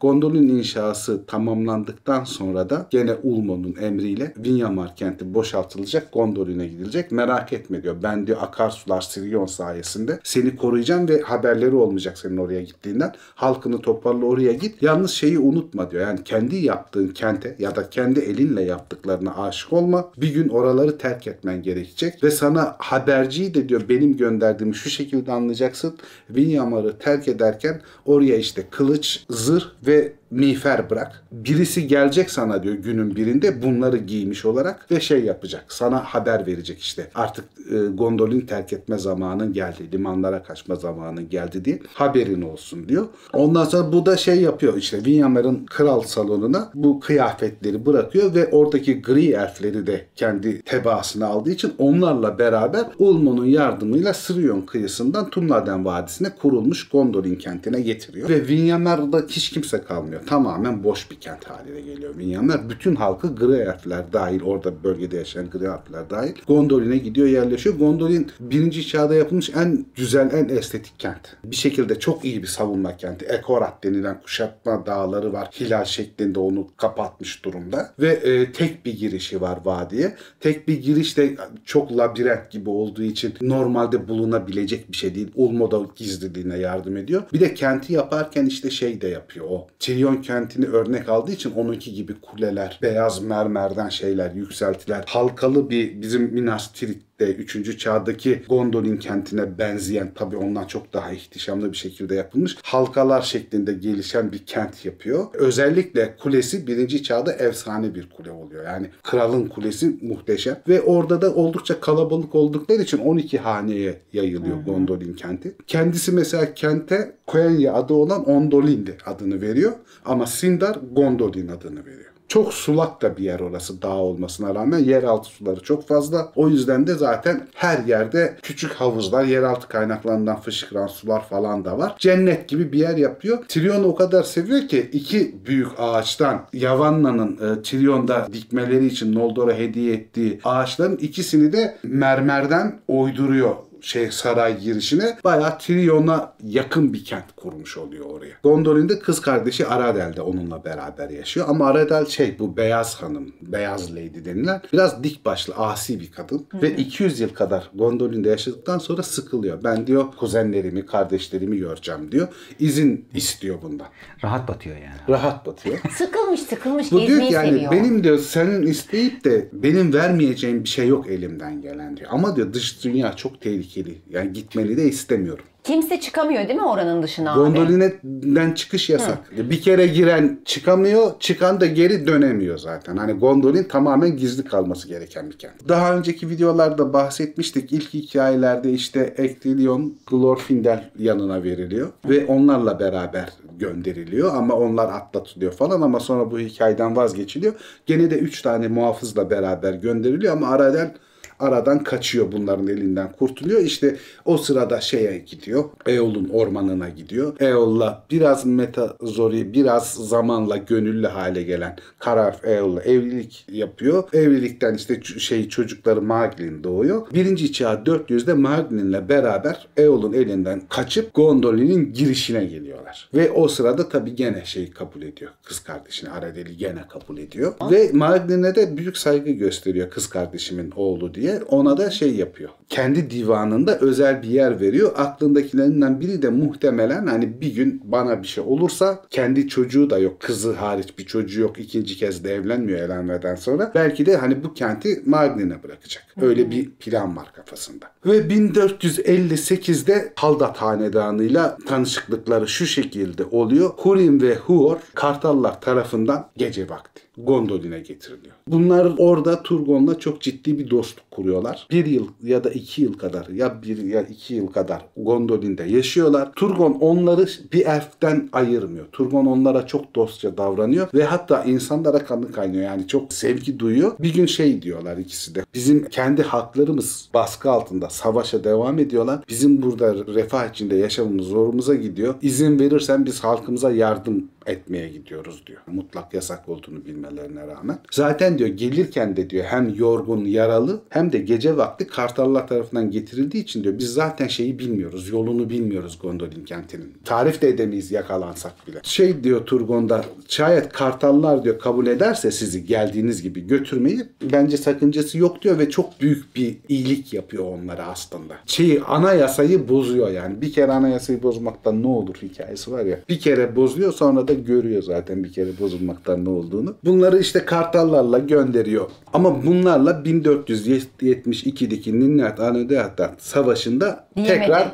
Gondolin 0.00 0.48
inşası 0.48 1.26
tamamlandıktan 1.26 2.24
sonra 2.24 2.70
da 2.70 2.86
gene 2.90 3.14
Ulmo'nun 3.14 3.76
emriyle 3.80 4.34
Vinyamar 4.36 4.96
kenti 4.96 5.34
boşaltılacak. 5.34 6.12
Gondolin'e 6.12 6.66
gidilecek. 6.66 7.12
Merak 7.12 7.52
etme 7.52 7.82
diyor. 7.82 7.96
Ben 8.02 8.26
diyor 8.26 8.37
akarsular 8.38 9.00
Sirion 9.00 9.46
sayesinde 9.46 10.20
seni 10.24 10.56
koruyacağım 10.56 11.08
ve 11.08 11.20
haberleri 11.20 11.74
olmayacak 11.74 12.18
senin 12.18 12.36
oraya 12.36 12.62
gittiğinden. 12.62 13.14
Halkını 13.34 13.78
toparla 13.78 14.24
oraya 14.24 14.52
git. 14.52 14.82
Yalnız 14.82 15.10
şeyi 15.10 15.38
unutma 15.38 15.90
diyor. 15.90 16.02
Yani 16.02 16.24
kendi 16.24 16.56
yaptığın 16.56 17.08
kente 17.08 17.56
ya 17.58 17.76
da 17.76 17.90
kendi 17.90 18.20
elinle 18.20 18.62
yaptıklarına 18.62 19.36
aşık 19.36 19.72
olma. 19.72 20.10
Bir 20.16 20.34
gün 20.34 20.48
oraları 20.48 20.98
terk 20.98 21.26
etmen 21.26 21.62
gerekecek 21.62 22.24
ve 22.24 22.30
sana 22.30 22.76
haberciyi 22.78 23.54
de 23.54 23.68
diyor 23.68 23.88
benim 23.88 24.16
gönderdiğimi 24.16 24.74
şu 24.74 24.90
şekilde 24.90 25.32
anlayacaksın. 25.32 25.98
Vinyamar'ı 26.30 26.98
terk 26.98 27.28
ederken 27.28 27.80
oraya 28.04 28.36
işte 28.36 28.64
kılıç, 28.70 29.24
zırh 29.30 29.64
ve 29.86 30.12
miğfer 30.30 30.90
bırak. 30.90 31.22
Birisi 31.32 31.86
gelecek 31.86 32.30
sana 32.30 32.62
diyor 32.62 32.74
günün 32.74 33.16
birinde 33.16 33.62
bunları 33.62 33.96
giymiş 33.96 34.44
olarak 34.44 34.90
ve 34.90 35.00
şey 35.00 35.24
yapacak. 35.24 35.64
Sana 35.68 36.04
haber 36.04 36.46
verecek 36.46 36.78
işte. 36.80 37.10
Artık 37.14 37.44
e, 37.70 37.76
gondolin 37.94 38.40
terk 38.40 38.72
etme 38.72 38.98
zamanın 38.98 39.52
geldi. 39.52 39.92
Limanlara 39.92 40.42
kaçma 40.42 40.74
zamanı 40.74 41.22
geldi 41.22 41.64
diye 41.64 41.80
haberin 41.94 42.42
olsun 42.42 42.88
diyor. 42.88 43.06
Ondan 43.32 43.64
sonra 43.64 43.92
bu 43.92 44.06
da 44.06 44.16
şey 44.16 44.40
yapıyor 44.40 44.76
işte 44.76 45.04
Vinyamar'ın 45.04 45.66
kral 45.66 46.00
salonuna 46.00 46.70
bu 46.74 47.00
kıyafetleri 47.00 47.86
bırakıyor 47.86 48.34
ve 48.34 48.46
oradaki 48.46 49.02
gri 49.02 49.30
elfleri 49.30 49.86
de 49.86 50.06
kendi 50.16 50.62
tebaasına 50.62 51.26
aldığı 51.26 51.50
için 51.50 51.72
onlarla 51.78 52.38
beraber 52.38 52.84
Ulmo'nun 52.98 53.46
yardımıyla 53.46 54.14
Sirion 54.14 54.60
kıyısından 54.60 55.30
Tumladen 55.30 55.84
Vadisi'ne 55.84 56.30
kurulmuş 56.42 56.88
Gondolin 56.88 57.36
kentine 57.36 57.80
getiriyor. 57.80 58.28
Ve 58.28 58.48
Vinyamar'da 58.48 59.22
hiç 59.28 59.50
kimse 59.50 59.82
kalmıyor. 59.82 60.17
Tamamen 60.26 60.84
boş 60.84 61.10
bir 61.10 61.16
kent 61.16 61.44
haline 61.44 61.80
geliyor 61.80 62.18
Vinyamar. 62.18 62.70
Bütün 62.70 62.94
halkı 62.94 63.36
elfler 63.56 64.12
dahil, 64.12 64.42
orada 64.42 64.84
bölgede 64.84 65.16
yaşayan 65.16 65.46
elfler 65.46 66.10
dahil 66.10 66.32
Gondolin'e 66.46 66.96
gidiyor 66.96 67.26
yerleşiyor. 67.26 67.76
Gondolin 67.76 68.30
birinci 68.40 68.86
çağda 68.86 69.14
yapılmış 69.14 69.50
en 69.50 69.86
güzel, 69.96 70.30
en 70.32 70.48
estetik 70.48 70.98
kent. 70.98 71.36
Bir 71.44 71.56
şekilde 71.56 71.98
çok 71.98 72.24
iyi 72.24 72.42
bir 72.42 72.46
savunma 72.46 72.96
kenti. 72.96 73.24
Ekorat 73.24 73.84
denilen 73.84 74.20
kuşatma 74.20 74.86
dağları 74.86 75.32
var. 75.32 75.48
Hilal 75.60 75.84
şeklinde 75.84 76.38
onu 76.38 76.68
kapatmış 76.76 77.44
durumda. 77.44 77.94
Ve 77.98 78.08
e, 78.08 78.52
tek 78.52 78.86
bir 78.86 78.98
girişi 78.98 79.40
var 79.40 79.58
vadiye. 79.64 80.16
Tek 80.40 80.68
bir 80.68 80.82
giriş 80.82 81.16
de 81.16 81.36
çok 81.64 81.96
labirent 81.96 82.50
gibi 82.50 82.70
olduğu 82.70 83.02
için 83.02 83.34
normalde 83.40 84.08
bulunabilecek 84.08 84.92
bir 84.92 84.96
şey 84.96 85.14
değil. 85.14 85.30
Ulmo 85.34 85.68
gizliliğine 85.96 86.58
yardım 86.58 86.96
ediyor. 86.96 87.22
Bir 87.32 87.40
de 87.40 87.54
kenti 87.54 87.92
yaparken 87.92 88.46
işte 88.46 88.70
şey 88.70 89.00
de 89.00 89.08
yapıyor 89.08 89.46
o. 89.50 89.66
Tirion 90.08 90.22
kentini 90.22 90.66
örnek 90.66 91.08
aldığı 91.08 91.32
için 91.32 91.52
onunki 91.54 91.94
gibi 91.94 92.20
kuleler, 92.20 92.78
beyaz 92.82 93.22
mermerden 93.22 93.88
şeyler, 93.88 94.30
yükseltiler, 94.30 95.04
halkalı 95.06 95.70
bir 95.70 96.02
bizim 96.02 96.22
Minas 96.22 96.72
Tirith 96.72 97.07
de 97.20 97.34
3. 97.34 97.78
çağdaki 97.78 98.42
Gondolin 98.48 98.96
kentine 98.96 99.58
benzeyen 99.58 100.14
tabi 100.14 100.36
ondan 100.36 100.64
çok 100.64 100.92
daha 100.92 101.12
ihtişamlı 101.12 101.72
bir 101.72 101.76
şekilde 101.76 102.14
yapılmış 102.14 102.56
halkalar 102.62 103.22
şeklinde 103.22 103.72
gelişen 103.72 104.32
bir 104.32 104.38
kent 104.38 104.84
yapıyor. 104.84 105.26
Özellikle 105.34 106.16
kulesi 106.16 106.66
1. 106.66 107.02
çağda 107.02 107.32
efsane 107.32 107.94
bir 107.94 108.10
kule 108.10 108.30
oluyor. 108.30 108.64
Yani 108.64 108.90
kralın 109.02 109.46
kulesi 109.48 109.96
muhteşem 110.02 110.60
ve 110.68 110.80
orada 110.80 111.22
da 111.22 111.34
oldukça 111.34 111.80
kalabalık 111.80 112.34
oldukları 112.34 112.82
için 112.82 112.98
12 112.98 113.38
haneye 113.38 114.00
yayılıyor 114.12 114.56
hı 114.56 114.60
hı. 114.60 114.64
Gondolin 114.64 115.14
kenti. 115.14 115.54
Kendisi 115.66 116.12
mesela 116.12 116.54
kente 116.54 117.16
Koenya 117.26 117.74
adı 117.74 117.94
olan 117.94 118.24
Ondolindi 118.28 118.96
adını 119.06 119.40
veriyor 119.40 119.72
ama 120.04 120.26
Sindar 120.26 120.78
Gondolin 120.92 121.48
adını 121.48 121.86
veriyor. 121.86 122.17
Çok 122.28 122.54
sulak 122.54 123.02
da 123.02 123.16
bir 123.16 123.22
yer 123.22 123.40
orası 123.40 123.82
dağ 123.82 123.96
olmasına 123.96 124.54
rağmen 124.54 124.78
yeraltı 124.78 125.28
suları 125.28 125.60
çok 125.60 125.88
fazla. 125.88 126.32
O 126.36 126.48
yüzden 126.48 126.86
de 126.86 126.94
zaten 126.94 127.48
her 127.54 127.84
yerde 127.84 128.36
küçük 128.42 128.72
havuzlar, 128.72 129.24
yeraltı 129.24 129.68
kaynaklarından 129.68 130.40
fışkıran 130.40 130.86
sular 130.86 131.28
falan 131.28 131.64
da 131.64 131.78
var. 131.78 131.94
Cennet 131.98 132.48
gibi 132.48 132.72
bir 132.72 132.78
yer 132.78 132.96
yapıyor. 132.96 133.44
Tyrion 133.48 133.84
o 133.84 133.94
kadar 133.94 134.22
seviyor 134.22 134.68
ki 134.68 134.90
iki 134.92 135.36
büyük 135.46 135.68
ağaçtan 135.78 136.46
Yavanna'nın 136.52 137.58
e, 137.58 137.62
Tyrion'da 137.62 138.26
dikmeleri 138.32 138.86
için 138.86 139.14
Noldor'a 139.14 139.54
hediye 139.54 139.94
ettiği 139.94 140.40
ağaçların 140.44 140.96
ikisini 140.96 141.52
de 141.52 141.78
mermerden 141.82 142.80
oyduruyor 142.88 143.56
şey 143.80 144.10
saray 144.10 144.60
girişine 144.60 145.18
bayağı 145.24 145.58
Tyrion'a 145.58 146.32
yakın 146.44 146.92
bir 146.92 147.04
kent 147.04 147.24
kurmuş 147.36 147.76
oluyor 147.76 148.06
oraya. 148.06 148.34
Gondolin 148.42 148.88
de 148.88 148.98
kız 148.98 149.20
kardeşi 149.20 149.66
Aradel 149.66 150.16
de 150.16 150.22
onunla 150.22 150.64
beraber 150.64 151.10
yaşıyor. 151.10 151.46
Ama 151.48 151.66
Aradel 151.66 152.06
şey 152.06 152.38
bu 152.38 152.56
beyaz 152.56 153.02
hanım, 153.02 153.32
beyaz 153.42 153.92
lady 153.92 154.24
denilen 154.24 154.62
biraz 154.72 155.04
dik 155.04 155.24
başlı, 155.24 155.54
asi 155.54 156.00
bir 156.00 156.10
kadın. 156.10 156.46
Hı. 156.50 156.62
Ve 156.62 156.76
200 156.76 157.20
yıl 157.20 157.28
kadar 157.28 157.70
Gondolin'de 157.74 158.28
yaşadıktan 158.28 158.78
sonra 158.78 159.02
sıkılıyor. 159.02 159.64
Ben 159.64 159.86
diyor 159.86 160.04
kuzenlerimi, 160.16 160.86
kardeşlerimi 160.86 161.58
göreceğim 161.58 162.12
diyor. 162.12 162.28
İzin 162.58 163.08
istiyor 163.14 163.62
bundan. 163.62 163.86
Rahat 164.24 164.48
batıyor 164.48 164.76
yani. 164.76 164.96
Rahat 165.08 165.46
batıyor. 165.46 165.78
sıkılmış 165.98 166.40
sıkılmış 166.40 166.92
bu 166.92 167.00
diyor 167.00 167.20
ki 167.20 167.32
yani 167.32 167.50
seviyor. 167.50 167.72
benim 167.72 168.04
diyor 168.04 168.18
senin 168.18 168.62
isteyip 168.62 169.24
de 169.24 169.48
benim 169.52 169.92
vermeyeceğim 169.94 170.64
bir 170.64 170.68
şey 170.68 170.88
yok 170.88 171.06
elimden 171.10 171.62
gelen 171.62 171.96
diyor. 171.96 172.10
Ama 172.12 172.36
diyor 172.36 172.52
dış 172.52 172.84
dünya 172.84 173.16
çok 173.16 173.40
tehlikeli 173.40 173.67
tehlikeli. 173.68 173.98
Yani 174.10 174.32
gitmeni 174.32 174.76
de 174.76 174.84
istemiyorum. 174.84 175.44
Kimse 175.64 176.00
çıkamıyor 176.00 176.48
değil 176.48 176.58
mi 176.58 176.66
oranın 176.66 177.02
dışına 177.02 177.32
abi? 177.32 177.40
Gondolin'den 177.40 178.52
çıkış 178.52 178.90
yasak. 178.90 179.18
Bir 179.50 179.62
kere 179.62 179.86
giren 179.86 180.40
çıkamıyor, 180.44 181.10
çıkan 181.20 181.60
da 181.60 181.66
geri 181.66 182.06
dönemiyor 182.06 182.58
zaten. 182.58 182.96
Hani 182.96 183.12
gondolin 183.12 183.64
tamamen 183.64 184.16
gizli 184.16 184.44
kalması 184.44 184.88
gereken 184.88 185.30
bir 185.30 185.38
kent. 185.38 185.68
Daha 185.68 185.96
önceki 185.96 186.30
videolarda 186.30 186.92
bahsetmiştik. 186.92 187.72
İlk 187.72 187.94
hikayelerde 187.94 188.72
işte 188.72 189.14
Ectelion, 189.16 189.94
Glorfindel 190.06 190.90
yanına 190.98 191.42
veriliyor 191.42 191.88
ve 192.08 192.26
onlarla 192.26 192.80
beraber 192.80 193.28
gönderiliyor 193.58 194.34
ama 194.34 194.54
onlar 194.54 194.92
atlatılıyor 194.92 195.52
falan 195.52 195.80
ama 195.80 196.00
sonra 196.00 196.30
bu 196.30 196.38
hikayeden 196.38 196.96
vazgeçiliyor. 196.96 197.54
Gene 197.86 198.10
de 198.10 198.18
3 198.18 198.42
tane 198.42 198.68
muhafızla 198.68 199.30
beraber 199.30 199.72
gönderiliyor 199.74 200.32
ama 200.32 200.48
aradan 200.48 200.90
aradan 201.38 201.84
kaçıyor 201.84 202.32
bunların 202.32 202.66
elinden 202.66 203.12
kurtuluyor. 203.12 203.60
İşte 203.60 203.96
o 204.24 204.38
sırada 204.38 204.80
şeye 204.80 205.18
gidiyor. 205.18 205.64
Eol'un 205.86 206.28
ormanına 206.28 206.88
gidiyor. 206.88 207.40
Eol'la 207.40 208.04
biraz 208.10 208.46
metazori 208.46 209.52
biraz 209.52 209.94
zamanla 209.94 210.56
gönüllü 210.56 211.06
hale 211.06 211.42
gelen 211.42 211.76
Kararf 211.98 212.44
Eol'la 212.44 212.82
evlilik 212.82 213.46
yapıyor. 213.52 214.04
Evlilikten 214.12 214.74
işte 214.74 215.02
şey 215.02 215.48
çocukları 215.48 216.02
Maglin 216.02 216.64
doğuyor. 216.64 217.06
Birinci 217.14 217.52
çağ 217.52 217.72
400'de 217.74 218.34
Maglin'le 218.34 219.08
beraber 219.08 219.68
Eol'un 219.76 220.12
elinden 220.12 220.62
kaçıp 220.68 221.14
Gondolin'in 221.14 221.92
girişine 221.92 222.44
geliyorlar. 222.44 223.08
Ve 223.14 223.30
o 223.30 223.48
sırada 223.48 223.88
tabii 223.88 224.14
gene 224.14 224.44
şey 224.44 224.70
kabul 224.70 225.02
ediyor. 225.02 225.30
Kız 225.44 225.60
kardeşini 225.60 226.10
Aradeli 226.10 226.56
gene 226.56 226.84
kabul 226.88 227.18
ediyor. 227.18 227.54
Ve 227.70 227.90
Maglin'e 227.92 228.54
de 228.54 228.76
büyük 228.76 228.96
saygı 228.96 229.30
gösteriyor 229.30 229.90
kız 229.90 230.06
kardeşimin 230.08 230.72
oğlu 230.76 231.14
diye. 231.14 231.27
Ona 231.48 231.76
da 231.76 231.90
şey 231.90 232.14
yapıyor. 232.14 232.50
Kendi 232.68 233.10
divanında 233.10 233.78
özel 233.78 234.22
bir 234.22 234.28
yer 234.28 234.60
veriyor. 234.60 234.92
Aklındakilerinden 234.96 236.00
biri 236.00 236.22
de 236.22 236.30
muhtemelen 236.30 237.06
hani 237.06 237.40
bir 237.40 237.54
gün 237.54 237.82
bana 237.84 238.22
bir 238.22 238.28
şey 238.28 238.44
olursa 238.44 239.02
kendi 239.10 239.48
çocuğu 239.48 239.90
da 239.90 239.98
yok. 239.98 240.20
Kızı 240.20 240.52
hariç 240.52 240.98
bir 240.98 241.06
çocuğu 241.06 241.40
yok. 241.40 241.58
İkinci 241.58 241.96
kez 241.96 242.24
de 242.24 242.34
evlenmiyor 242.34 242.78
evlenmeden 242.78 243.34
sonra. 243.34 243.72
Belki 243.74 244.06
de 244.06 244.16
hani 244.16 244.44
bu 244.44 244.54
kenti 244.54 245.02
Maglin'e 245.06 245.62
bırakacak. 245.62 246.04
Öyle 246.20 246.50
bir 246.50 246.70
plan 246.70 247.16
var 247.16 247.32
kafasında. 247.32 247.86
Ve 248.06 248.18
1458'de 248.18 250.12
Haldat 250.16 250.56
Hanedanı'yla 250.56 251.58
tanışıklıkları 251.66 252.48
şu 252.48 252.66
şekilde 252.66 253.24
oluyor. 253.24 253.70
Hurin 253.76 254.20
ve 254.20 254.34
Huor 254.34 254.78
Kartallar 254.94 255.60
tarafından 255.60 256.30
gece 256.36 256.68
vakti 256.68 257.02
Gondolin'e 257.18 257.80
getiriliyor. 257.80 258.34
Bunlar 258.48 258.94
orada 258.98 259.42
Turgon'la 259.42 259.98
çok 259.98 260.20
ciddi 260.20 260.58
bir 260.58 260.70
dostluk 260.70 261.10
kuruyorlar. 261.18 261.66
Bir 261.70 261.86
yıl 261.86 262.06
ya 262.22 262.44
da 262.44 262.50
iki 262.50 262.82
yıl 262.82 262.92
kadar 262.92 263.26
ya 263.28 263.62
bir 263.62 263.84
ya 263.84 264.02
iki 264.02 264.34
yıl 264.34 264.46
kadar 264.46 264.84
Gondolin'de 264.96 265.62
yaşıyorlar. 265.62 266.32
Turgon 266.36 266.72
onları 266.72 267.26
bir 267.52 267.66
elften 267.66 268.28
ayırmıyor. 268.32 268.86
Turgon 268.92 269.26
onlara 269.26 269.66
çok 269.66 269.94
dostça 269.94 270.36
davranıyor 270.36 270.88
ve 270.94 271.04
hatta 271.04 271.44
insanlara 271.44 271.98
kanı 272.04 272.32
kaynıyor. 272.32 272.64
Yani 272.64 272.88
çok 272.88 273.12
sevgi 273.12 273.58
duyuyor. 273.58 273.92
Bir 273.98 274.14
gün 274.14 274.26
şey 274.26 274.62
diyorlar 274.62 274.96
ikisi 274.96 275.34
de. 275.34 275.44
Bizim 275.54 275.88
kendi 275.88 276.22
haklarımız 276.22 277.08
baskı 277.14 277.50
altında 277.50 277.90
savaşa 277.90 278.44
devam 278.44 278.78
ediyorlar. 278.78 279.20
Bizim 279.28 279.62
burada 279.62 279.94
refah 279.94 280.50
içinde 280.50 280.76
yaşamımız 280.76 281.26
zorumuza 281.26 281.74
gidiyor. 281.74 282.14
İzin 282.22 282.58
verirsen 282.58 283.06
biz 283.06 283.24
halkımıza 283.24 283.70
yardım 283.70 284.28
etmeye 284.48 284.88
gidiyoruz 284.88 285.42
diyor. 285.46 285.60
Mutlak 285.66 286.14
yasak 286.14 286.48
olduğunu 286.48 286.84
bilmelerine 286.84 287.46
rağmen. 287.46 287.78
Zaten 287.92 288.38
diyor 288.38 288.48
gelirken 288.48 289.16
de 289.16 289.30
diyor 289.30 289.44
hem 289.44 289.74
yorgun, 289.74 290.24
yaralı 290.24 290.80
hem 290.88 291.12
de 291.12 291.18
gece 291.18 291.56
vakti 291.56 291.86
Kartallar 291.86 292.48
tarafından 292.48 292.90
getirildiği 292.90 293.42
için 293.42 293.64
diyor 293.64 293.78
biz 293.78 293.92
zaten 293.94 294.28
şeyi 294.28 294.58
bilmiyoruz. 294.58 295.08
Yolunu 295.08 295.50
bilmiyoruz 295.50 295.98
Gondolin 296.02 296.44
kentinin. 296.44 296.94
Tarif 297.04 297.42
de 297.42 297.48
edemeyiz 297.48 297.90
yakalansak 297.90 298.52
bile. 298.66 298.80
Şey 298.82 299.24
diyor 299.24 299.46
Turgon'da 299.46 300.04
şayet 300.28 300.72
Kartallar 300.72 301.44
diyor 301.44 301.58
kabul 301.58 301.86
ederse 301.86 302.30
sizi 302.30 302.66
geldiğiniz 302.66 303.22
gibi 303.22 303.46
götürmeyi 303.46 304.02
bence 304.32 304.56
sakıncası 304.56 305.18
yok 305.18 305.42
diyor 305.42 305.58
ve 305.58 305.70
çok 305.70 306.00
büyük 306.00 306.36
bir 306.36 306.56
iyilik 306.68 307.12
yapıyor 307.12 307.44
onlara 307.44 307.86
aslında. 307.86 308.34
Şeyi 308.46 308.82
anayasayı 308.82 309.68
bozuyor 309.68 310.10
yani. 310.10 310.40
Bir 310.40 310.52
kere 310.52 310.72
anayasayı 310.72 311.22
bozmaktan 311.22 311.82
ne 311.82 311.86
olur 311.86 312.14
hikayesi 312.14 312.72
var 312.72 312.84
ya. 312.84 312.98
Bir 313.08 313.18
kere 313.18 313.56
bozuyor 313.56 313.92
sonra 313.92 314.28
da 314.28 314.37
görüyor 314.44 314.82
zaten 314.82 315.24
bir 315.24 315.32
kere 315.32 315.48
bozulmaktan 315.60 316.24
ne 316.24 316.28
olduğunu. 316.28 316.74
Bunları 316.84 317.18
işte 317.18 317.44
kartallarla 317.44 318.18
gönderiyor. 318.18 318.90
Ama 319.12 319.46
bunlarla 319.46 319.90
1472'deki 319.90 322.00
Ninnihat 322.00 322.40
Anödeat'tan 322.40 323.10
savaşında 323.18 324.08
Diyemedi. 324.16 324.38
tekrar. 324.40 324.68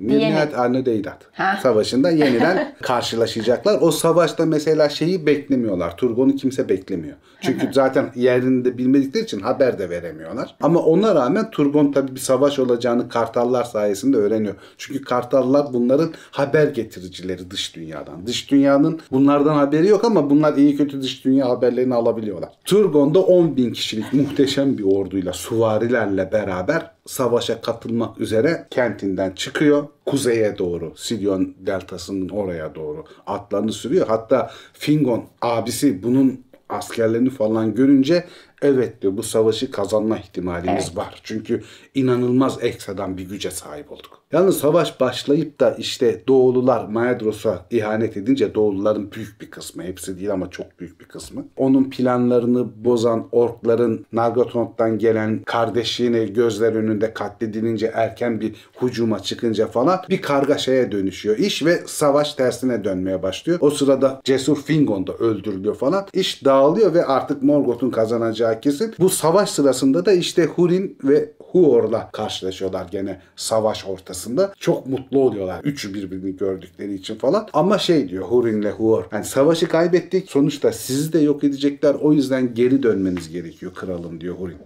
Ninnihat 0.00 0.58
Anödeidat 0.58 1.18
Ha. 1.32 1.58
savaşında 1.62 2.10
yeniden 2.10 2.74
karşılaşacaklar. 2.82 3.78
O 3.80 3.90
savaşta 3.90 4.46
mesela 4.46 4.88
şeyi 4.88 5.26
beklemiyorlar. 5.26 5.96
Turgon'u 5.96 6.36
kimse 6.36 6.68
beklemiyor. 6.68 7.16
Çünkü 7.40 7.70
zaten 7.72 8.06
yerini 8.14 8.64
de 8.64 8.78
bilmedikleri 8.78 9.24
için 9.24 9.40
haber 9.40 9.78
de 9.78 9.90
veremiyorlar. 9.90 10.56
Ama 10.60 10.80
ona 10.80 11.14
rağmen 11.14 11.50
Turgon 11.50 11.92
tabii 11.92 12.14
bir 12.14 12.20
savaş 12.20 12.58
olacağını 12.58 13.08
Kartallar 13.08 13.64
sayesinde 13.64 14.16
öğreniyor. 14.16 14.54
Çünkü 14.78 15.02
Kartallar 15.04 15.72
bunların 15.72 16.10
haber 16.30 16.66
getiricileri 16.68 17.50
dış 17.50 17.76
dünyadan. 17.76 18.26
Dış 18.26 18.50
dünyanın 18.50 18.97
bunlardan 19.12 19.54
haberi 19.54 19.88
yok 19.88 20.04
ama 20.04 20.30
bunlar 20.30 20.56
iyi 20.56 20.76
kötü 20.76 21.02
dış 21.02 21.24
dünya 21.24 21.48
haberlerini 21.48 21.94
alabiliyorlar. 21.94 22.50
Turgon 22.64 23.14
da 23.14 23.20
10 23.20 23.56
bin 23.56 23.72
kişilik 23.72 24.12
muhteşem 24.12 24.78
bir 24.78 24.84
orduyla, 24.84 25.32
suvarilerle 25.32 26.32
beraber 26.32 26.90
savaşa 27.06 27.60
katılmak 27.60 28.20
üzere 28.20 28.66
kentinden 28.70 29.30
çıkıyor. 29.30 29.84
Kuzeye 30.06 30.58
doğru, 30.58 30.92
Silyon 30.96 31.54
deltasının 31.58 32.28
oraya 32.28 32.74
doğru 32.74 33.04
atlarını 33.26 33.72
sürüyor. 33.72 34.06
Hatta 34.08 34.50
Fingon 34.72 35.24
abisi 35.42 36.02
bunun 36.02 36.40
askerlerini 36.68 37.30
falan 37.30 37.74
görünce 37.74 38.24
evet 38.62 39.02
diyor 39.02 39.16
bu 39.16 39.22
savaşı 39.22 39.70
kazanma 39.70 40.18
ihtimalimiz 40.18 40.84
Evet. 40.86 40.96
var. 40.96 41.20
Çünkü 41.24 41.62
inanılmaz 41.94 42.58
ekstradan 42.64 43.16
bir 43.16 43.28
güce 43.28 43.50
sahip 43.50 43.92
olduk. 43.92 44.18
Yalnız 44.32 44.58
savaş 44.58 45.00
başlayıp 45.00 45.60
da 45.60 45.74
işte 45.74 46.22
Doğulular 46.28 46.84
Maedros'a 46.84 47.66
ihanet 47.70 48.16
edince 48.16 48.54
Doğuluların 48.54 49.12
büyük 49.12 49.40
bir 49.40 49.50
kısmı, 49.50 49.82
hepsi 49.82 50.18
değil 50.18 50.32
ama 50.32 50.50
çok 50.50 50.80
büyük 50.80 51.00
bir 51.00 51.04
kısmı. 51.04 51.44
Onun 51.56 51.90
planlarını 51.90 52.84
bozan 52.84 53.28
orkların 53.32 54.06
Nargothrond'dan 54.12 54.98
gelen 54.98 55.42
kardeşliğini 55.42 56.32
gözler 56.32 56.72
önünde 56.72 57.14
katledilince 57.14 57.90
erken 57.94 58.40
bir 58.40 58.54
hucuma 58.76 59.20
çıkınca 59.20 59.66
falan 59.66 60.00
bir 60.08 60.22
kargaşaya 60.22 60.92
dönüşüyor 60.92 61.38
iş 61.38 61.64
ve 61.64 61.82
savaş 61.86 62.34
tersine 62.34 62.84
dönmeye 62.84 63.22
başlıyor. 63.22 63.58
O 63.62 63.70
sırada 63.70 64.20
Cesur 64.24 64.62
Fingon 64.62 65.06
da 65.06 65.12
öldürülüyor 65.12 65.74
falan. 65.74 66.06
İş 66.12 66.44
dağılıyor 66.44 66.94
ve 66.94 67.04
artık 67.04 67.42
Morgoth'un 67.42 67.90
kazanacağı 67.90 68.47
kesin. 68.54 68.94
Bu 68.98 69.10
savaş 69.10 69.50
sırasında 69.50 70.06
da 70.06 70.12
işte 70.12 70.44
Hurin 70.44 70.98
ve 71.04 71.32
Huor'la 71.38 72.10
karşılaşıyorlar 72.12 72.86
gene 72.90 73.20
savaş 73.36 73.84
ortasında. 73.86 74.52
Çok 74.58 74.86
mutlu 74.86 75.20
oluyorlar. 75.20 75.60
Üçü 75.64 75.94
birbirini 75.94 76.36
gördükleri 76.36 76.94
için 76.94 77.14
falan. 77.14 77.48
Ama 77.52 77.78
şey 77.78 78.08
diyor 78.08 78.24
Hurin'le 78.24 78.70
Huor. 78.70 79.04
Yani 79.12 79.24
savaşı 79.24 79.68
kaybettik. 79.68 80.30
Sonuçta 80.30 80.72
sizi 80.72 81.12
de 81.12 81.18
yok 81.18 81.44
edecekler. 81.44 81.94
O 81.94 82.12
yüzden 82.12 82.54
geri 82.54 82.82
dönmeniz 82.82 83.28
gerekiyor 83.28 83.74
kralım 83.74 84.20
diyor 84.20 84.34
Hurin. 84.34 84.58